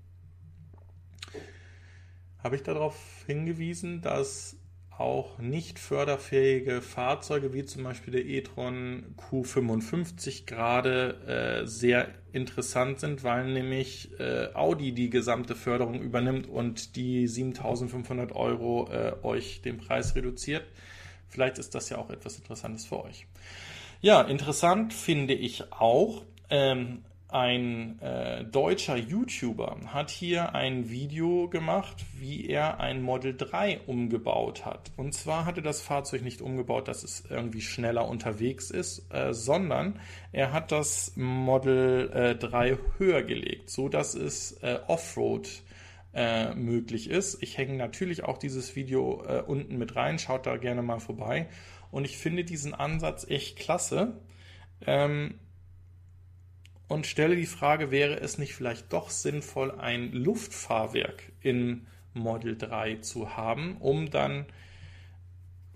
[2.43, 4.56] Habe ich darauf hingewiesen, dass
[4.99, 13.23] auch nicht förderfähige Fahrzeuge wie zum Beispiel der e-tron Q55 gerade äh, sehr interessant sind,
[13.23, 19.79] weil nämlich äh, Audi die gesamte Förderung übernimmt und die 7500 Euro äh, euch den
[19.79, 20.65] Preis reduziert.
[21.29, 23.27] Vielleicht ist das ja auch etwas Interessantes für euch.
[24.01, 26.23] Ja, interessant finde ich auch.
[26.49, 27.03] Ähm,
[27.37, 34.65] ein äh, deutscher YouTuber hat hier ein Video gemacht, wie er ein Model 3 umgebaut
[34.65, 34.91] hat.
[34.97, 40.01] Und zwar hatte das Fahrzeug nicht umgebaut, dass es irgendwie schneller unterwegs ist, äh, sondern
[40.33, 45.47] er hat das Model äh, 3 höher gelegt, so dass es äh, Offroad
[46.15, 47.43] äh, möglich ist.
[47.43, 51.49] Ich hänge natürlich auch dieses Video äh, unten mit rein, schaut da gerne mal vorbei.
[51.91, 54.15] Und ich finde diesen Ansatz echt klasse.
[54.87, 55.35] Ähm,
[56.89, 62.97] und stelle die Frage, wäre es nicht vielleicht doch sinnvoll, ein Luftfahrwerk in Model 3
[62.97, 64.47] zu haben, um dann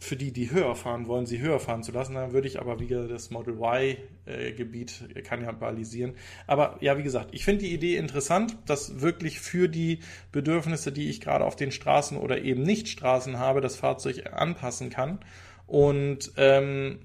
[0.01, 2.15] für die, die höher fahren wollen, sie höher fahren zu lassen.
[2.15, 6.15] Dann würde ich aber wieder das Model Y-Gebiet äh, kannibalisieren.
[6.47, 10.01] Aber ja, wie gesagt, ich finde die Idee interessant, dass wirklich für die
[10.33, 14.89] Bedürfnisse, die ich gerade auf den Straßen oder eben nicht Straßen habe, das Fahrzeug anpassen
[14.89, 15.21] kann.
[15.67, 17.01] Und ähm,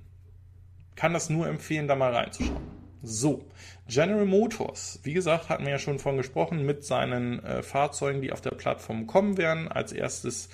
[0.96, 2.62] kann das nur empfehlen, da mal reinzuschauen.
[3.04, 3.46] So,
[3.88, 8.32] General Motors, wie gesagt, hatten wir ja schon von gesprochen, mit seinen äh, Fahrzeugen, die
[8.32, 9.68] auf der Plattform kommen werden.
[9.68, 10.50] Als erstes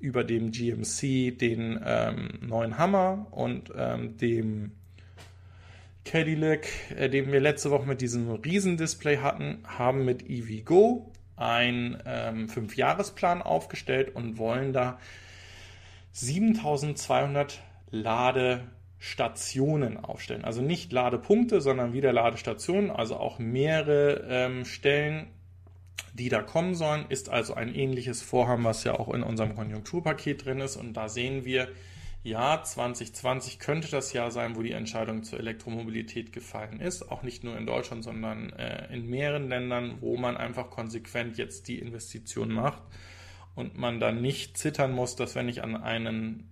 [0.00, 4.72] über dem GMC den ähm, neuen Hammer und ähm, dem
[6.04, 6.66] Cadillac,
[6.96, 13.42] äh, den wir letzte Woche mit diesem Riesendisplay hatten, haben mit EVgo einen ähm, Fünfjahresplan
[13.42, 14.98] aufgestellt und wollen da
[16.12, 17.60] 7200
[17.90, 18.64] Lade
[19.04, 20.44] Stationen aufstellen.
[20.44, 25.26] Also nicht Ladepunkte, sondern wieder Ladestationen, also auch mehrere ähm, Stellen,
[26.14, 30.44] die da kommen sollen, ist also ein ähnliches Vorhaben, was ja auch in unserem Konjunkturpaket
[30.44, 30.76] drin ist.
[30.76, 31.66] Und da sehen wir,
[32.22, 37.10] ja, 2020 könnte das Jahr sein, wo die Entscheidung zur Elektromobilität gefallen ist.
[37.10, 41.66] Auch nicht nur in Deutschland, sondern äh, in mehreren Ländern, wo man einfach konsequent jetzt
[41.66, 42.84] die Investition macht
[43.56, 46.51] und man dann nicht zittern muss, dass wenn ich an einen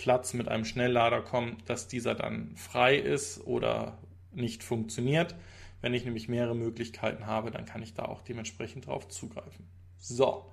[0.00, 3.98] Platz mit einem Schnelllader kommt, dass dieser dann frei ist oder
[4.32, 5.34] nicht funktioniert.
[5.82, 9.66] Wenn ich nämlich mehrere Möglichkeiten habe, dann kann ich da auch dementsprechend drauf zugreifen.
[9.98, 10.46] So.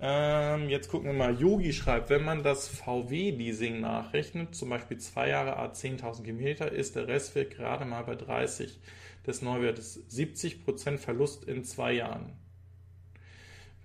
[0.00, 1.38] Ähm, jetzt gucken wir mal.
[1.38, 6.96] Yogi schreibt, wenn man das VW-Leasing nachrechnet, zum Beispiel zwei Jahre A 10.000 Kilometer, ist
[6.96, 8.80] der Restwert gerade mal bei 30
[9.26, 10.00] des Neuwertes.
[10.10, 12.32] 70% Verlust in zwei Jahren.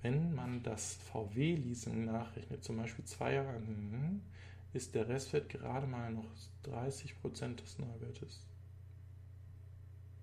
[0.02, 4.22] Wenn man das VW-Leasing nachrechnet, zum Beispiel zwei Jahre, mhm,
[4.74, 6.30] ist der Restwert gerade mal noch
[6.66, 8.46] 30% des Neuwertes.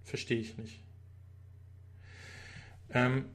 [0.05, 0.81] Verstehe ich nicht.
[2.91, 3.27] Ähm,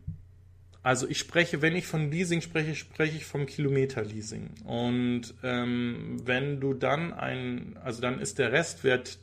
[0.82, 4.50] also ich spreche, wenn ich von Leasing spreche, spreche ich vom Kilometer-Leasing.
[4.66, 9.18] Und ähm, wenn du dann ein, also dann ist der Restwert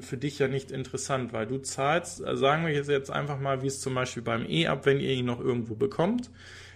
[0.00, 3.66] für dich ja nicht interessant, weil du zahlst, also sagen wir jetzt einfach mal, wie
[3.66, 6.30] es zum Beispiel beim E-Up, wenn ihr ihn noch irgendwo bekommt,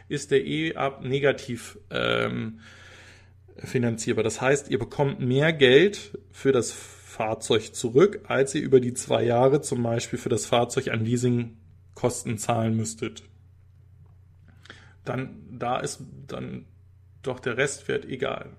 [0.08, 2.60] ist der E-Up negativ ähm,
[3.56, 4.24] finanzierbar.
[4.24, 9.24] Das heißt, ihr bekommt mehr Geld für das Fahrzeug zurück, als ihr über die zwei
[9.24, 13.22] Jahre zum Beispiel für das Fahrzeug an Leasingkosten zahlen müsstet.
[15.04, 16.66] Dann, da ist dann
[17.22, 18.50] doch der Restwert egal.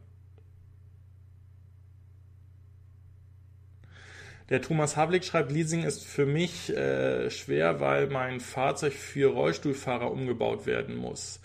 [4.49, 10.09] Der Thomas Havlik schreibt, Leasing ist für mich äh, schwer, weil mein Fahrzeug für Rollstuhlfahrer
[10.09, 11.41] umgebaut werden muss.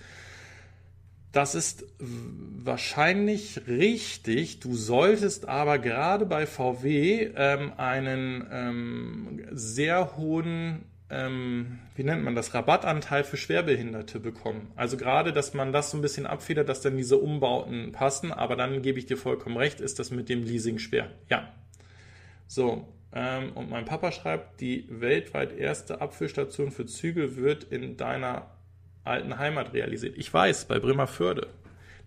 [1.32, 4.60] Das ist wahrscheinlich richtig.
[4.60, 12.34] Du solltest aber gerade bei VW ähm, einen ähm, sehr hohen, ähm, wie nennt man
[12.34, 14.70] das, Rabattanteil für Schwerbehinderte bekommen.
[14.76, 18.30] Also gerade, dass man das so ein bisschen abfedert, dass dann diese Umbauten passen.
[18.30, 21.10] Aber dann gebe ich dir vollkommen recht, ist das mit dem Leasing schwer.
[21.30, 21.48] Ja,
[22.54, 28.50] so, ähm, und mein Papa schreibt, die weltweit erste Abfüllstation für Züge wird in deiner
[29.04, 30.16] alten Heimat realisiert.
[30.18, 31.48] Ich weiß, bei Bremerförde.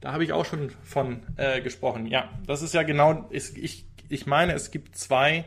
[0.02, 2.06] Da habe ich auch schon von äh, gesprochen.
[2.06, 5.46] Ja, das ist ja genau, ich, ich, ich meine, es gibt zwei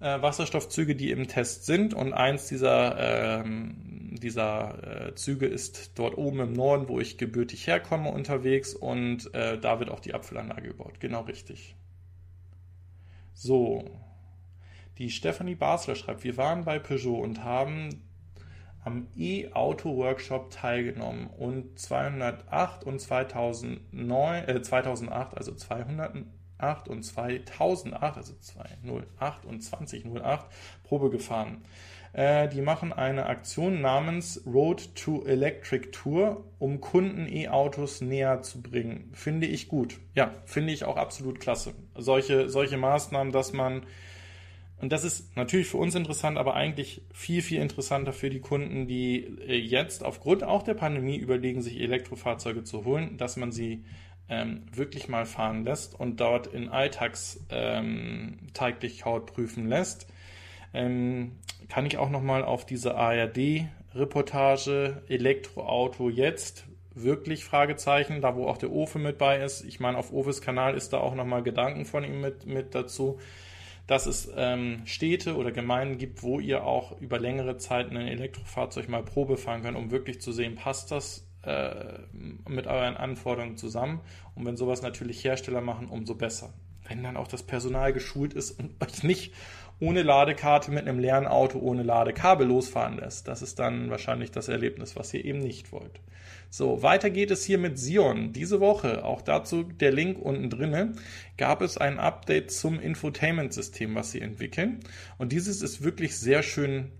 [0.00, 6.18] äh, Wasserstoffzüge, die im Test sind und eins dieser, ähm, dieser äh, Züge ist dort
[6.18, 10.68] oben im Norden, wo ich gebürtig herkomme, unterwegs und äh, da wird auch die Abfüllanlage
[10.68, 10.94] gebaut.
[10.98, 11.76] Genau richtig.
[13.42, 13.82] So.
[14.98, 18.02] Die Stephanie Basler schreibt, wir waren bei Peugeot und haben
[18.84, 29.46] am E-Auto-Workshop teilgenommen und 208 und 2009, äh, 2008, also 208 und 2008, also 208
[29.46, 30.46] und 2008
[30.84, 31.64] Probe gefahren.
[32.12, 38.62] Äh, die machen eine Aktion namens Road to Electric Tour, um Kunden E-Autos näher zu
[38.62, 39.10] bringen.
[39.12, 39.98] Finde ich gut.
[40.14, 41.74] Ja, finde ich auch absolut klasse.
[41.96, 43.82] Solche, solche Maßnahmen, dass man
[44.80, 48.86] und das ist natürlich für uns interessant, aber eigentlich viel, viel interessanter für die Kunden,
[48.86, 53.84] die äh, jetzt aufgrund auch der Pandemie überlegen, sich Elektrofahrzeuge zu holen, dass man sie
[54.30, 60.06] ähm, wirklich mal fahren lässt und dort in Alltagstauglichkeit ähm, prüfen lässt.
[60.72, 61.32] Ähm,
[61.68, 68.72] kann ich auch nochmal auf diese ARD-Reportage Elektroauto jetzt wirklich Fragezeichen, da wo auch der
[68.72, 69.64] Ofe mit bei ist.
[69.64, 73.18] Ich meine, auf Ofes Kanal ist da auch nochmal Gedanken von ihm mit, mit dazu
[73.90, 78.88] dass es ähm, Städte oder Gemeinden gibt, wo ihr auch über längere Zeit ein Elektrofahrzeug
[78.88, 81.98] mal Probe fahren könnt, um wirklich zu sehen, passt das äh,
[82.48, 84.00] mit euren Anforderungen zusammen.
[84.36, 86.54] Und wenn sowas natürlich Hersteller machen, umso besser.
[86.86, 89.34] Wenn dann auch das Personal geschult ist und euch nicht
[89.80, 93.26] ohne Ladekarte mit einem leeren Auto ohne Ladekabel losfahren lässt.
[93.26, 96.00] Das ist dann wahrscheinlich das Erlebnis, was ihr eben nicht wollt.
[96.50, 98.32] So, weiter geht es hier mit Sion.
[98.32, 100.92] Diese Woche, auch dazu der Link unten drinne,
[101.38, 104.80] gab es ein Update zum Infotainment-System, was sie entwickeln.
[105.16, 106.90] Und dieses ist wirklich sehr schön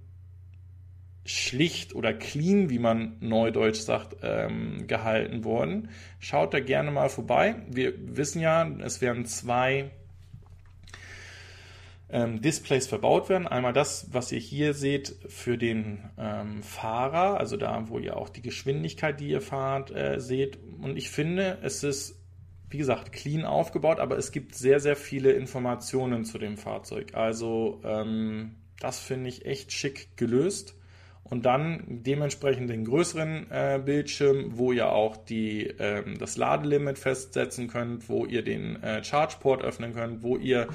[1.27, 5.91] schlicht oder clean, wie man neudeutsch sagt, ähm, gehalten worden.
[6.19, 7.57] Schaut da gerne mal vorbei.
[7.69, 9.91] Wir wissen ja, es werden zwei
[12.13, 13.47] ähm, Displays verbaut werden.
[13.47, 18.29] Einmal das, was ihr hier seht für den ähm, Fahrer, also da, wo ihr auch
[18.29, 20.59] die Geschwindigkeit, die ihr fahrt, äh, seht.
[20.81, 22.21] Und ich finde, es ist,
[22.69, 27.15] wie gesagt, clean aufgebaut, aber es gibt sehr, sehr viele Informationen zu dem Fahrzeug.
[27.15, 30.75] Also ähm, das finde ich echt schick gelöst.
[31.23, 37.69] Und dann dementsprechend den größeren äh, Bildschirm, wo ihr auch die, ähm, das Ladelimit festsetzen
[37.69, 40.67] könnt, wo ihr den äh, Chargeport öffnen könnt, wo ihr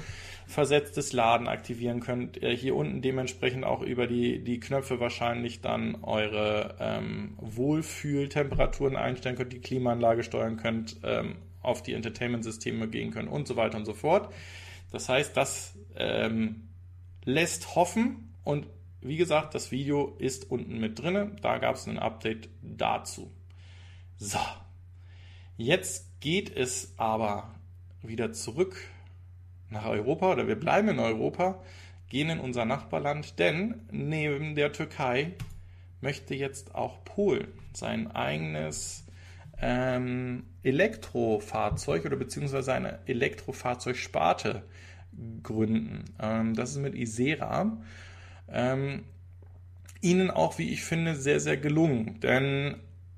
[0.46, 2.42] versetztes Laden aktivieren könnt.
[2.42, 9.36] Äh, hier unten dementsprechend auch über die, die Knöpfe wahrscheinlich dann eure ähm, Wohlfühltemperaturen einstellen
[9.36, 13.84] könnt, die Klimaanlage steuern könnt, ähm, auf die Entertainment-Systeme gehen könnt und so weiter und
[13.84, 14.32] so fort.
[14.92, 16.68] Das heißt, das ähm,
[17.24, 18.68] lässt hoffen und
[19.00, 21.36] wie gesagt, das Video ist unten mit drinne.
[21.42, 23.32] Da gab es ein Update dazu.
[24.16, 24.38] So,
[25.56, 27.54] jetzt geht es aber
[28.02, 28.76] wieder zurück
[29.70, 31.60] nach Europa oder wir bleiben in Europa,
[32.08, 35.32] gehen in unser Nachbarland, denn neben der Türkei
[36.00, 39.04] möchte jetzt auch Polen sein eigenes
[39.60, 44.62] ähm, Elektrofahrzeug oder beziehungsweise eine Elektrofahrzeugsparte
[45.42, 46.04] gründen.
[46.20, 47.76] Ähm, das ist mit Isera.
[48.48, 49.04] Ähm,
[50.00, 52.20] ihnen auch, wie ich finde, sehr, sehr gelungen.
[52.20, 52.76] Denn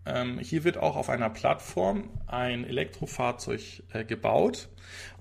[0.09, 3.61] ähm, hier wird auch auf einer Plattform ein Elektrofahrzeug
[3.93, 4.69] äh, gebaut.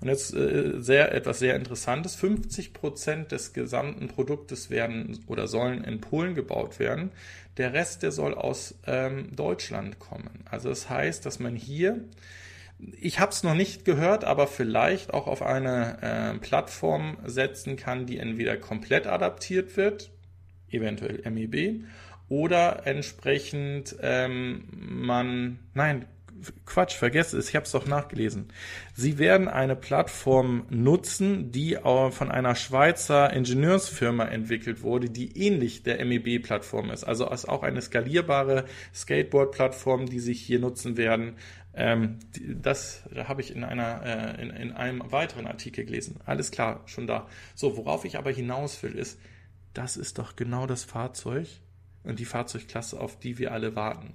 [0.00, 2.14] Und jetzt äh, sehr, etwas sehr Interessantes.
[2.14, 7.12] 50 Prozent des gesamten Produktes werden oder sollen in Polen gebaut werden.
[7.58, 10.44] Der Rest, der soll aus ähm, Deutschland kommen.
[10.50, 12.04] Also das heißt, dass man hier
[13.00, 18.06] ich habe es noch nicht gehört, aber vielleicht auch auf eine äh, Plattform setzen kann,
[18.06, 20.10] die entweder komplett adaptiert wird,
[20.70, 21.84] eventuell MEB,
[22.28, 26.06] oder entsprechend ähm, man, nein,
[26.66, 28.48] Quatsch, vergesst es, ich habe es doch nachgelesen.
[28.94, 36.04] Sie werden eine Plattform nutzen, die von einer Schweizer Ingenieursfirma entwickelt wurde, die ähnlich der
[36.04, 37.04] MEB-Plattform ist.
[37.04, 41.36] Also ist auch eine skalierbare Skateboard-Plattform, die sich hier nutzen werden.
[41.74, 42.18] Ähm,
[42.54, 46.18] das habe ich in, einer, äh, in, in einem weiteren Artikel gelesen.
[46.24, 47.28] Alles klar, schon da.
[47.54, 49.18] So, worauf ich aber hinaus will, ist,
[49.74, 51.46] das ist doch genau das Fahrzeug,
[52.16, 54.14] die Fahrzeugklasse, auf die wir alle warten.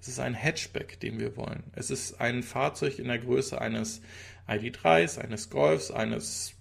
[0.00, 1.62] Es ist ein Hatchback, den wir wollen.
[1.74, 4.02] Es ist ein Fahrzeug in der Größe eines
[4.48, 6.54] ID3s, eines Golfs, eines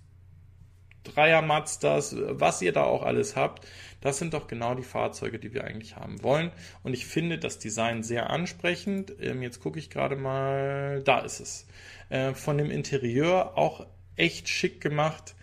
[1.04, 3.68] Dreier Mazdas, was ihr da auch alles habt.
[4.02, 6.52] Das sind doch genau die Fahrzeuge, die wir eigentlich haben wollen.
[6.84, 9.14] Und ich finde das Design sehr ansprechend.
[9.20, 11.02] Ähm, jetzt gucke ich gerade mal.
[11.04, 11.68] Da ist es.
[12.10, 13.86] Äh, von dem Interieur auch
[14.16, 15.36] echt schick gemacht.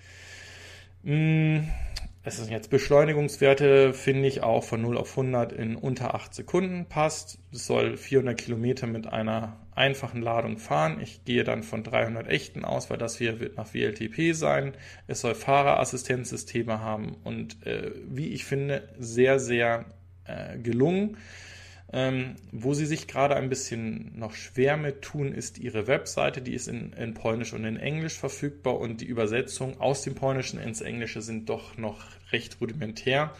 [1.03, 1.69] Hm
[2.29, 6.87] es sind jetzt Beschleunigungswerte, finde ich auch von 0 auf 100 in unter 8 Sekunden
[6.87, 7.39] passt.
[7.53, 11.01] Es soll 400 Kilometer mit einer einfachen Ladung fahren.
[11.01, 14.75] Ich gehe dann von 300 echten aus, weil das hier wird nach WLTP sein.
[15.07, 19.87] Es soll Fahrerassistenzsysteme haben und äh, wie ich finde, sehr, sehr
[20.25, 21.17] äh, gelungen.
[21.91, 26.43] Ähm, wo sie sich gerade ein bisschen noch schwer mit tun, ist ihre Webseite.
[26.43, 30.61] Die ist in, in Polnisch und in Englisch verfügbar und die Übersetzungen aus dem Polnischen
[30.61, 33.33] ins Englische sind doch noch recht rudimentär.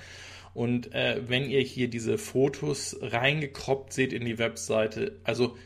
[0.55, 5.57] Und äh, wenn ihr hier diese Fotos reingekroppt seht in die Webseite, also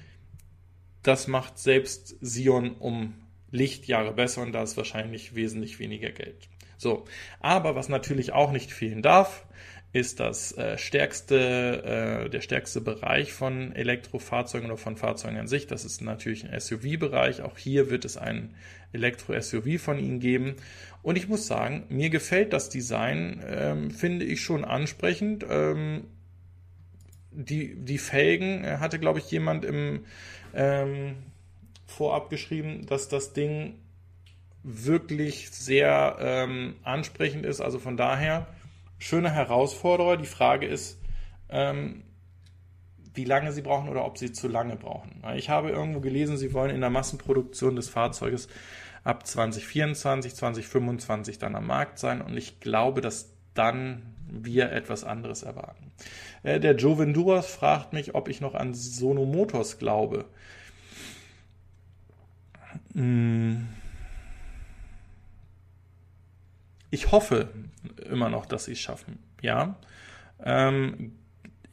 [1.05, 3.15] das macht selbst Sion um
[3.53, 6.49] Lichtjahre besser und da ist wahrscheinlich wesentlich weniger Geld.
[6.79, 7.05] So,
[7.39, 9.47] aber was natürlich auch nicht fehlen darf,
[9.93, 15.67] ist das äh, stärkste, äh, der stärkste Bereich von Elektrofahrzeugen oder von Fahrzeugen an sich.
[15.67, 17.43] Das ist natürlich ein SUV-Bereich.
[17.43, 18.55] Auch hier wird es ein
[18.93, 20.57] Elektro-SUV von ihnen geben.
[21.03, 25.45] Und ich muss sagen, mir gefällt das Design, ähm, finde ich schon ansprechend.
[25.49, 26.05] Ähm,
[27.31, 30.05] die, die Felgen äh, hatte, glaube ich, jemand im
[30.55, 31.17] ähm,
[31.87, 33.75] vorab geschrieben, dass das Ding
[34.63, 37.61] wirklich sehr ähm, ansprechend ist.
[37.61, 38.47] Also von daher
[39.03, 40.17] schöne Herausforderer.
[40.17, 40.99] Die Frage ist,
[41.49, 42.05] ähm,
[43.15, 45.23] wie lange sie brauchen oder ob sie zu lange brauchen.
[45.37, 48.49] Ich habe irgendwo gelesen, sie wollen in der Massenproduktion des Fahrzeuges
[49.05, 55.43] ab 2024, 2025 dann am Markt sein und ich glaube, dass dann wir etwas anderes
[55.43, 55.93] erwarten.
[56.43, 60.25] Äh, der Joe Venduras fragt mich, ob ich noch an Sono Motors glaube.
[62.95, 63.69] Hm.
[66.93, 67.49] Ich hoffe
[68.11, 69.19] immer noch, dass sie es schaffen.
[69.41, 69.77] Ja.
[70.45, 71.13] Ähm,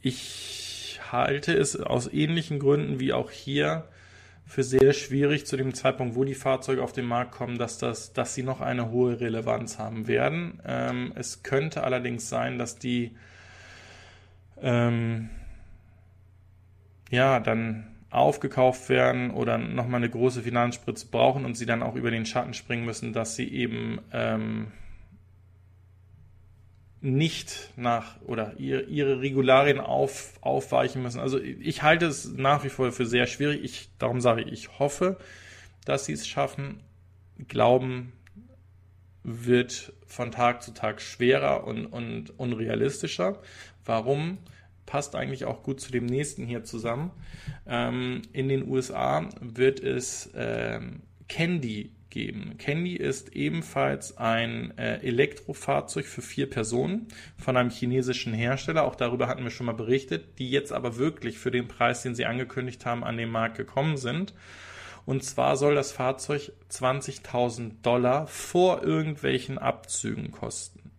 [0.00, 3.86] ich halte es aus ähnlichen Gründen wie auch hier
[4.46, 8.14] für sehr schwierig zu dem Zeitpunkt, wo die Fahrzeuge auf den Markt kommen, dass, das,
[8.14, 10.58] dass sie noch eine hohe Relevanz haben werden.
[10.66, 13.14] Ähm, es könnte allerdings sein, dass die
[14.62, 15.28] ähm,
[17.10, 22.10] ja dann aufgekauft werden oder nochmal eine große Finanzspritze brauchen und sie dann auch über
[22.10, 24.68] den Schatten springen müssen, dass sie eben ähm,
[27.00, 31.20] nicht nach oder ihre, ihre Regularien auf, aufweichen müssen.
[31.20, 33.64] Also ich halte es nach wie vor für sehr schwierig.
[33.64, 35.16] Ich, darum sage ich, ich hoffe,
[35.84, 36.80] dass sie es schaffen.
[37.48, 38.12] Glauben
[39.22, 43.40] wird von Tag zu Tag schwerer und, und unrealistischer.
[43.84, 44.38] Warum?
[44.84, 47.12] Passt eigentlich auch gut zu dem nächsten hier zusammen.
[47.66, 52.56] Ähm, in den USA wird es ähm, Candy geben.
[52.58, 58.84] Candy ist ebenfalls ein äh, Elektrofahrzeug für vier Personen von einem chinesischen Hersteller.
[58.84, 62.14] Auch darüber hatten wir schon mal berichtet, die jetzt aber wirklich für den Preis, den
[62.14, 64.34] sie angekündigt haben, an den Markt gekommen sind.
[65.06, 70.90] Und zwar soll das Fahrzeug 20.000 Dollar vor irgendwelchen Abzügen kosten.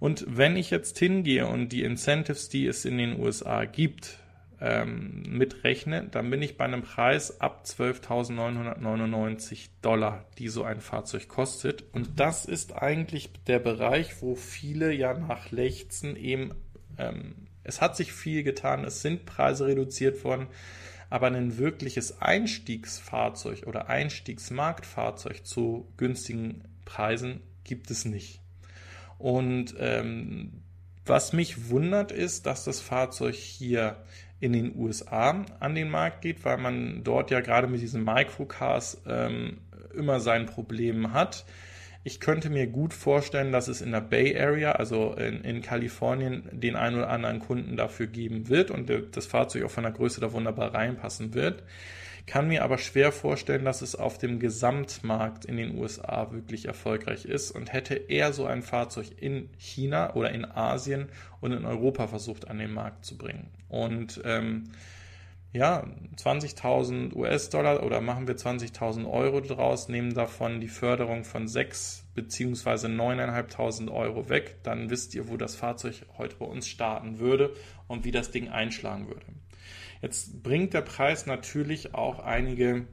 [0.00, 4.18] Und wenn ich jetzt hingehe und die Incentives, die es in den USA gibt,
[4.60, 11.28] ähm, mitrechne, dann bin ich bei einem Preis ab 12.999 Dollar, die so ein Fahrzeug
[11.28, 11.84] kostet.
[11.92, 16.54] Und das ist eigentlich der Bereich, wo viele ja nach Lechzen eben,
[16.98, 20.48] ähm, es hat sich viel getan, es sind Preise reduziert worden,
[21.10, 28.42] aber ein wirkliches Einstiegsfahrzeug oder Einstiegsmarktfahrzeug zu günstigen Preisen gibt es nicht.
[29.18, 30.62] Und ähm,
[31.04, 34.04] was mich wundert ist, dass das Fahrzeug hier
[34.40, 39.02] in den USA an den Markt geht, weil man dort ja gerade mit diesen Microcars
[39.06, 39.58] ähm,
[39.94, 41.44] immer sein Problem hat.
[42.04, 46.48] Ich könnte mir gut vorstellen, dass es in der Bay Area, also in, in Kalifornien,
[46.52, 50.20] den einen oder anderen Kunden dafür geben wird und das Fahrzeug auch von der Größe
[50.20, 51.64] da wunderbar reinpassen wird
[52.28, 57.24] kann mir aber schwer vorstellen, dass es auf dem Gesamtmarkt in den USA wirklich erfolgreich
[57.24, 61.08] ist und hätte eher so ein Fahrzeug in China oder in Asien
[61.40, 63.48] und in Europa versucht an den Markt zu bringen.
[63.68, 64.70] Und ähm,
[65.52, 65.86] ja,
[66.16, 72.88] 20.000 US-Dollar oder machen wir 20.000 Euro draus, nehmen davon die Förderung von 6 bzw.
[72.88, 77.54] 9.500 Euro weg, dann wisst ihr, wo das Fahrzeug heute bei uns starten würde
[77.86, 79.24] und wie das Ding einschlagen würde.
[80.00, 82.86] Jetzt bringt der Preis natürlich auch einige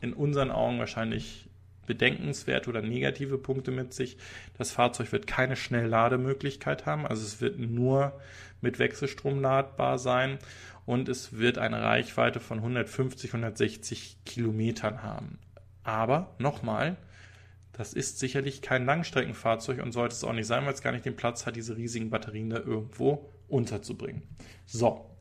[0.00, 1.48] in unseren Augen wahrscheinlich
[1.86, 4.16] bedenkenswerte oder negative Punkte mit sich.
[4.58, 8.18] Das Fahrzeug wird keine Schnelllademöglichkeit haben, also es wird nur
[8.60, 10.38] mit Wechselstrom ladbar sein
[10.84, 15.38] und es wird eine Reichweite von 150, 160 Kilometern haben.
[15.84, 16.96] Aber nochmal,
[17.72, 21.04] das ist sicherlich kein Langstreckenfahrzeug und sollte es auch nicht sein, weil es gar nicht
[21.04, 24.22] den Platz hat, diese riesigen Batterien da irgendwo unterzubringen.
[24.64, 25.15] So,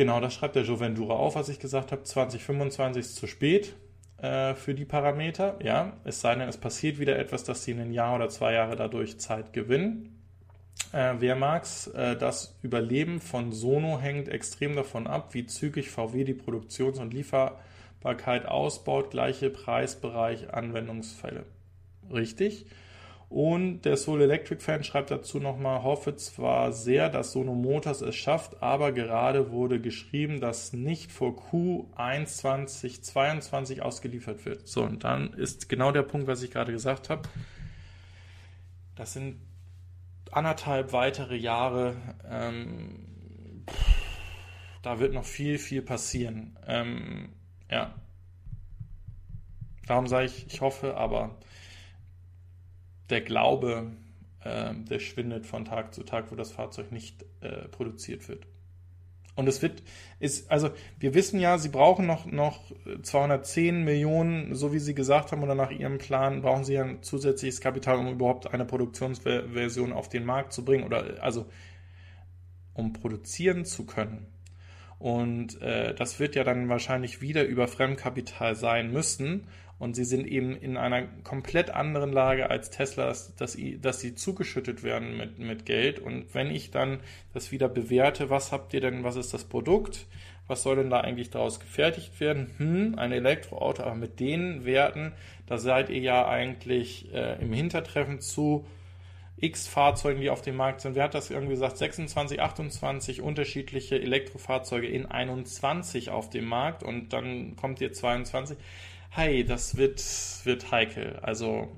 [0.00, 2.04] Genau, das schreibt der Jovendura auf, was ich gesagt habe.
[2.04, 3.74] 2025 ist zu spät
[4.16, 5.58] äh, für die Parameter.
[5.62, 8.54] Ja, es sei denn, es passiert wieder etwas, dass sie in ein Jahr oder zwei
[8.54, 10.18] Jahre dadurch Zeit gewinnen.
[10.94, 11.88] Äh, wer mag's?
[11.88, 17.12] Äh, das Überleben von Sono hängt extrem davon ab, wie zügig VW die Produktions- und
[17.12, 19.10] Lieferbarkeit ausbaut.
[19.10, 21.44] Gleiche Preisbereich, Anwendungsfälle.
[22.10, 22.64] Richtig.
[23.30, 28.16] Und der Soul Electric Fan schreibt dazu nochmal, hoffe zwar sehr, dass Sono Motors es
[28.16, 34.66] schafft, aber gerade wurde geschrieben, dass nicht vor Q1 2022 ausgeliefert wird.
[34.66, 37.22] So, und dann ist genau der Punkt, was ich gerade gesagt habe.
[38.96, 39.40] Das sind
[40.32, 41.94] anderthalb weitere Jahre.
[42.28, 43.06] Ähm,
[44.82, 46.58] da wird noch viel, viel passieren.
[46.66, 47.28] Ähm,
[47.70, 47.94] ja.
[49.86, 51.38] Darum sage ich, ich hoffe, aber
[53.10, 53.92] der Glaube,
[54.44, 58.46] äh, der schwindet von Tag zu Tag, wo das Fahrzeug nicht äh, produziert wird.
[59.36, 59.82] Und es wird,
[60.18, 62.60] ist, also wir wissen ja, sie brauchen noch, noch
[63.02, 67.02] 210 Millionen, so wie sie gesagt haben, oder nach ihrem Plan brauchen sie ja ein
[67.02, 71.46] zusätzliches Kapital, um überhaupt eine Produktionsversion auf den Markt zu bringen, oder also
[72.74, 74.26] um produzieren zu können.
[74.98, 79.46] Und äh, das wird ja dann wahrscheinlich wieder über Fremdkapital sein müssen.
[79.80, 84.82] Und sie sind eben in einer komplett anderen Lage als Tesla, dass, dass sie zugeschüttet
[84.82, 85.98] werden mit, mit Geld.
[85.98, 87.00] Und wenn ich dann
[87.32, 90.06] das wieder bewerte, was habt ihr denn, was ist das Produkt?
[90.46, 92.50] Was soll denn da eigentlich daraus gefertigt werden?
[92.58, 95.12] Hm, ein Elektroauto, aber mit den Werten,
[95.46, 98.66] da seid ihr ja eigentlich äh, im Hintertreffen zu
[99.38, 100.94] x Fahrzeugen, die auf dem Markt sind.
[100.94, 101.78] Wer hat das irgendwie gesagt?
[101.78, 108.58] 26, 28 unterschiedliche Elektrofahrzeuge in 21 auf dem Markt und dann kommt ihr 22
[109.10, 110.02] hey, das wird,
[110.44, 111.18] wird heikel.
[111.20, 111.68] Also,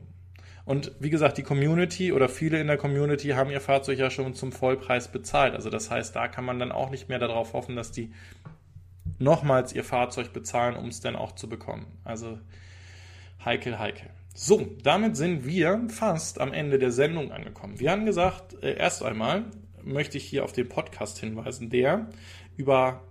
[0.65, 4.35] und wie gesagt, die Community oder viele in der Community haben ihr Fahrzeug ja schon
[4.35, 5.55] zum Vollpreis bezahlt.
[5.55, 8.13] Also das heißt, da kann man dann auch nicht mehr darauf hoffen, dass die
[9.19, 11.87] nochmals ihr Fahrzeug bezahlen, um es dann auch zu bekommen.
[12.05, 12.39] Also
[13.45, 14.09] heikel, heikel.
[14.35, 17.81] So, damit sind wir fast am Ende der Sendung angekommen.
[17.81, 19.45] Wir haben gesagt, äh, erst einmal
[19.83, 22.09] möchte ich hier auf den Podcast hinweisen, der
[22.57, 23.03] über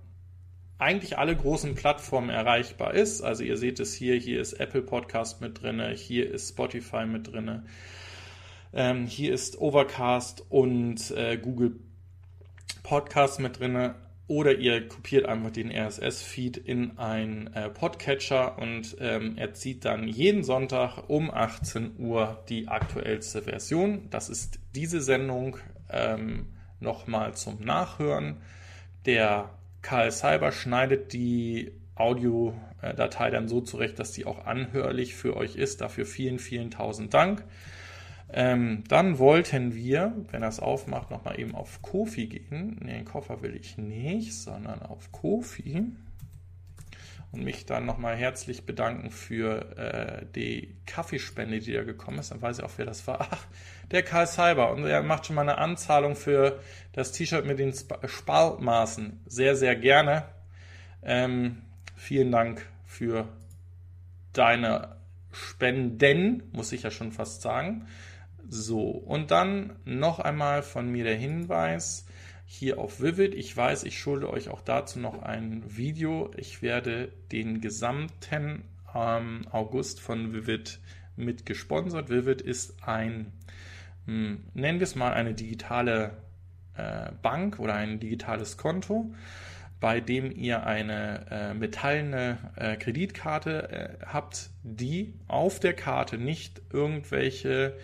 [0.82, 3.22] eigentlich alle großen Plattformen erreichbar ist.
[3.22, 7.32] Also ihr seht es hier, hier ist Apple Podcast mit drin, hier ist Spotify mit
[7.32, 7.64] drin,
[8.74, 11.76] ähm, hier ist Overcast und äh, Google
[12.84, 13.94] Podcast mit drin.
[14.28, 20.08] Oder ihr kopiert einfach den RSS-Feed in ein äh, Podcatcher und ähm, er zieht dann
[20.08, 24.08] jeden Sonntag um 18 Uhr die aktuellste Version.
[24.10, 25.58] Das ist diese Sendung
[25.90, 28.38] ähm, nochmal zum Nachhören.
[29.06, 29.50] Der
[29.82, 35.82] Karl Cyber schneidet die Audiodatei dann so zurecht, dass die auch anhörlich für euch ist.
[35.82, 37.44] Dafür vielen, vielen tausend Dank.
[38.34, 42.80] Ähm, dann wollten wir, wenn er es aufmacht, nochmal eben auf Kofi gehen.
[42.82, 45.84] Ne, den Koffer will ich nicht, sondern auf Kofi.
[47.32, 52.32] Und mich dann nochmal herzlich bedanken für äh, die Kaffeespende, die da gekommen ist.
[52.32, 53.28] Dann weiß ich auch, wer das war.
[53.32, 53.46] Ach,
[53.90, 54.72] der Karl Cyber.
[54.72, 56.60] Und er macht schon mal eine Anzahlung für
[56.92, 57.74] das T-Shirt mit den
[58.06, 59.22] Spaltmaßen.
[59.28, 60.26] Sehr, sehr gerne.
[61.04, 61.62] Ähm,
[61.96, 63.30] vielen Dank für
[64.34, 64.98] deine
[65.32, 67.88] Spenden, muss ich ja schon fast sagen.
[68.50, 72.06] So, und dann noch einmal von mir der Hinweis
[72.52, 73.34] hier auf Vivid.
[73.34, 76.32] Ich weiß, ich schulde euch auch dazu noch ein Video.
[76.36, 78.64] Ich werde den gesamten
[78.94, 80.80] ähm, August von Vivid
[81.16, 82.10] mit gesponsert.
[82.10, 83.32] Vivid ist ein
[84.06, 86.18] hm, nennen wir es mal eine digitale
[86.76, 89.14] äh, Bank oder ein digitales Konto,
[89.80, 93.70] bei dem ihr eine äh, metallene äh, Kreditkarte
[94.02, 97.78] äh, habt, die auf der Karte nicht irgendwelche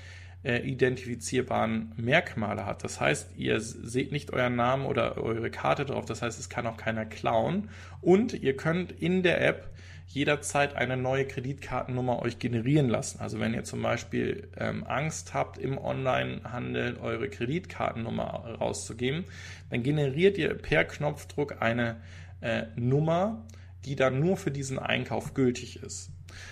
[0.47, 2.83] äh, identifizierbaren Merkmale hat.
[2.83, 6.05] Das heißt, ihr seht nicht euren Namen oder eure Karte drauf.
[6.05, 7.69] Das heißt, es kann auch keiner klauen.
[7.99, 9.69] Und ihr könnt in der App
[10.07, 13.19] jederzeit eine neue Kreditkartennummer euch generieren lassen.
[13.19, 19.25] Also wenn ihr zum Beispiel ähm, Angst habt, im Onlinehandel eure Kreditkartennummer rauszugeben,
[19.69, 21.97] dann generiert ihr per Knopfdruck eine
[22.39, 23.45] äh, Nummer,
[23.83, 26.09] die dann nur für diesen Einkauf gültig ist.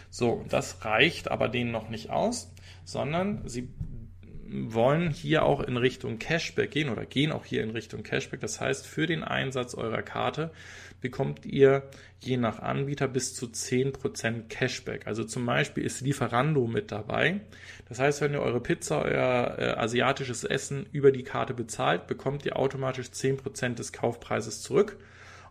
[0.10, 2.52] So, das reicht aber denen noch nicht aus,
[2.86, 3.68] sondern sie
[4.48, 8.40] wollen hier auch in Richtung Cashback gehen oder gehen auch hier in Richtung Cashback.
[8.40, 10.52] Das heißt, für den Einsatz eurer Karte
[11.02, 11.84] bekommt ihr
[12.20, 15.08] je nach Anbieter bis zu 10% Cashback.
[15.08, 17.42] Also zum Beispiel ist Lieferando mit dabei.
[17.90, 22.46] Das heißt, wenn ihr eure Pizza, euer äh, asiatisches Essen über die Karte bezahlt, bekommt
[22.46, 24.98] ihr automatisch 10% des Kaufpreises zurück.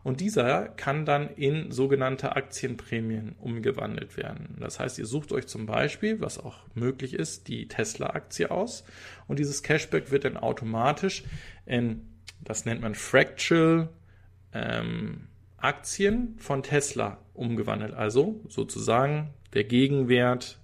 [0.05, 4.59] Und dieser kann dann in sogenannte Aktienprämien umgewandelt werden.
[4.60, 8.85] Das heißt, ihr sucht euch zum Beispiel, was auch möglich ist, die Tesla-Aktie aus.
[9.26, 11.24] Und dieses Cashback wird dann automatisch
[11.64, 12.02] in,
[12.43, 13.89] das nennt man Fractal
[14.52, 17.94] ähm, Aktien von Tesla umgewandelt.
[17.94, 20.59] Also sozusagen der Gegenwert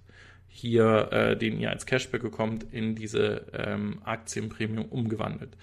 [0.47, 5.57] hier, äh, den ihr als Cashback bekommt, in diese ähm, Aktienprämie umgewandelt.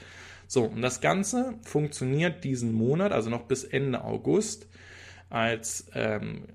[0.51, 4.67] So, und das Ganze funktioniert diesen Monat, also noch bis Ende August,
[5.29, 6.47] als ähm,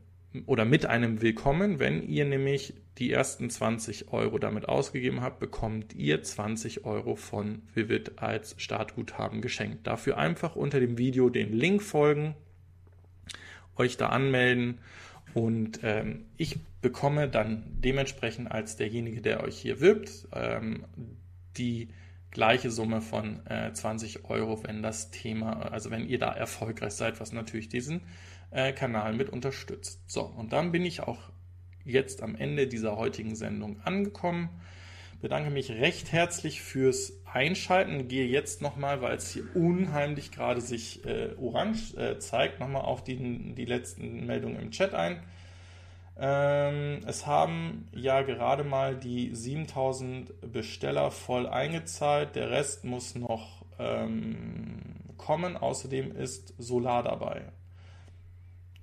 [0.48, 1.78] oder mit einem Willkommen.
[1.78, 7.62] Wenn ihr nämlich die ersten 20 Euro damit ausgegeben habt, bekommt ihr 20 Euro von
[7.76, 9.86] Vivid als Startguthaben geschenkt.
[9.86, 12.34] Dafür einfach unter dem Video den Link folgen,
[13.76, 14.80] euch da anmelden
[15.36, 20.86] und ähm, ich bekomme dann dementsprechend als derjenige, der euch hier wirbt, ähm,
[21.58, 21.90] die
[22.34, 27.20] gleiche Summe von äh, 20 Euro, wenn das Thema, also wenn ihr da erfolgreich seid,
[27.20, 28.02] was natürlich diesen
[28.52, 30.02] äh, Kanal mit unterstützt.
[30.08, 31.20] So, und dann bin ich auch
[31.86, 34.50] jetzt am Ende dieser heutigen Sendung angekommen.
[35.22, 38.10] Bedanke mich recht herzlich fürs Einschalten.
[38.10, 43.04] Gehe jetzt nochmal, weil es hier unheimlich gerade sich äh, orange äh, zeigt, nochmal auf
[43.04, 45.24] die, die letzten Meldungen im Chat ein.
[46.18, 52.36] Ähm, es haben ja gerade mal die 7000 Besteller voll eingezahlt.
[52.36, 54.82] Der Rest muss noch ähm,
[55.18, 55.58] kommen.
[55.58, 57.44] Außerdem ist Solar dabei.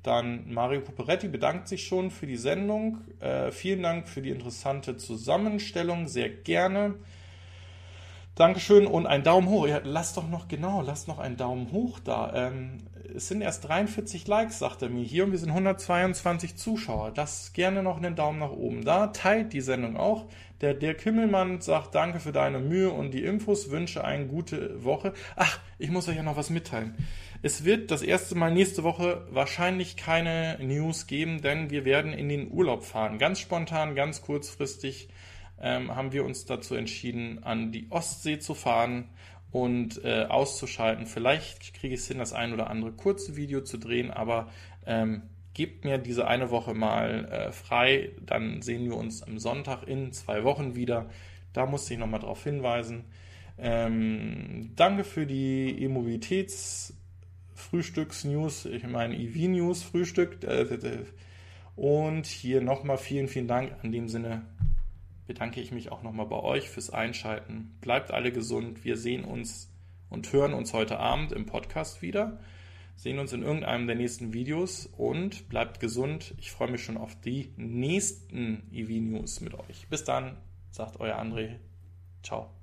[0.02, 2.98] Dann Mario Cuperetti bedankt sich schon für die Sendung.
[3.20, 6.09] Äh, vielen Dank für die interessante Zusammenstellung.
[6.09, 6.94] Sehr gerne.
[8.35, 9.66] Dankeschön und ein Daumen hoch.
[9.66, 12.32] Ja, lasst doch noch, genau, lasst noch einen Daumen hoch da.
[12.35, 12.78] Ähm,
[13.14, 17.10] es sind erst 43 Likes, sagt er mir hier, und wir sind 122 Zuschauer.
[17.10, 19.08] Das gerne noch einen Daumen nach oben da.
[19.08, 20.26] Teilt die Sendung auch.
[20.60, 25.12] Der Dirk Himmelmann sagt Danke für deine Mühe und die Infos, wünsche eine gute Woche.
[25.36, 26.94] Ach, ich muss euch ja noch was mitteilen.
[27.42, 32.28] Es wird das erste Mal nächste Woche wahrscheinlich keine News geben, denn wir werden in
[32.28, 33.18] den Urlaub fahren.
[33.18, 35.08] Ganz spontan, ganz kurzfristig
[35.60, 39.08] ähm, haben wir uns dazu entschieden, an die Ostsee zu fahren
[39.52, 41.06] und äh, auszuschalten.
[41.06, 44.48] Vielleicht kriege ich es hin, das ein oder andere kurze Video zu drehen, aber
[44.86, 45.22] ähm,
[45.55, 50.12] gebt mir diese eine Woche mal äh, frei, dann sehen wir uns am Sonntag in
[50.12, 51.10] zwei Wochen wieder.
[51.52, 53.05] Da musste ich nochmal darauf hinweisen.
[53.59, 60.44] Ähm, danke für die E-Mobilitäts-Frühstücks-News, ich meine EV-News-Frühstück.
[60.44, 60.66] Äh,
[61.77, 63.72] und hier nochmal vielen, vielen Dank.
[63.82, 64.43] In dem Sinne,
[65.31, 67.78] bedanke ich mich auch nochmal bei euch fürs Einschalten.
[67.81, 68.85] Bleibt alle gesund.
[68.85, 69.73] Wir sehen uns
[70.09, 72.40] und hören uns heute Abend im Podcast wieder.
[72.97, 76.35] Sehen uns in irgendeinem der nächsten Videos und bleibt gesund.
[76.39, 79.86] Ich freue mich schon auf die nächsten EV News mit euch.
[79.89, 80.36] Bis dann,
[80.73, 81.61] sagt euer André.
[82.24, 82.59] Ciao.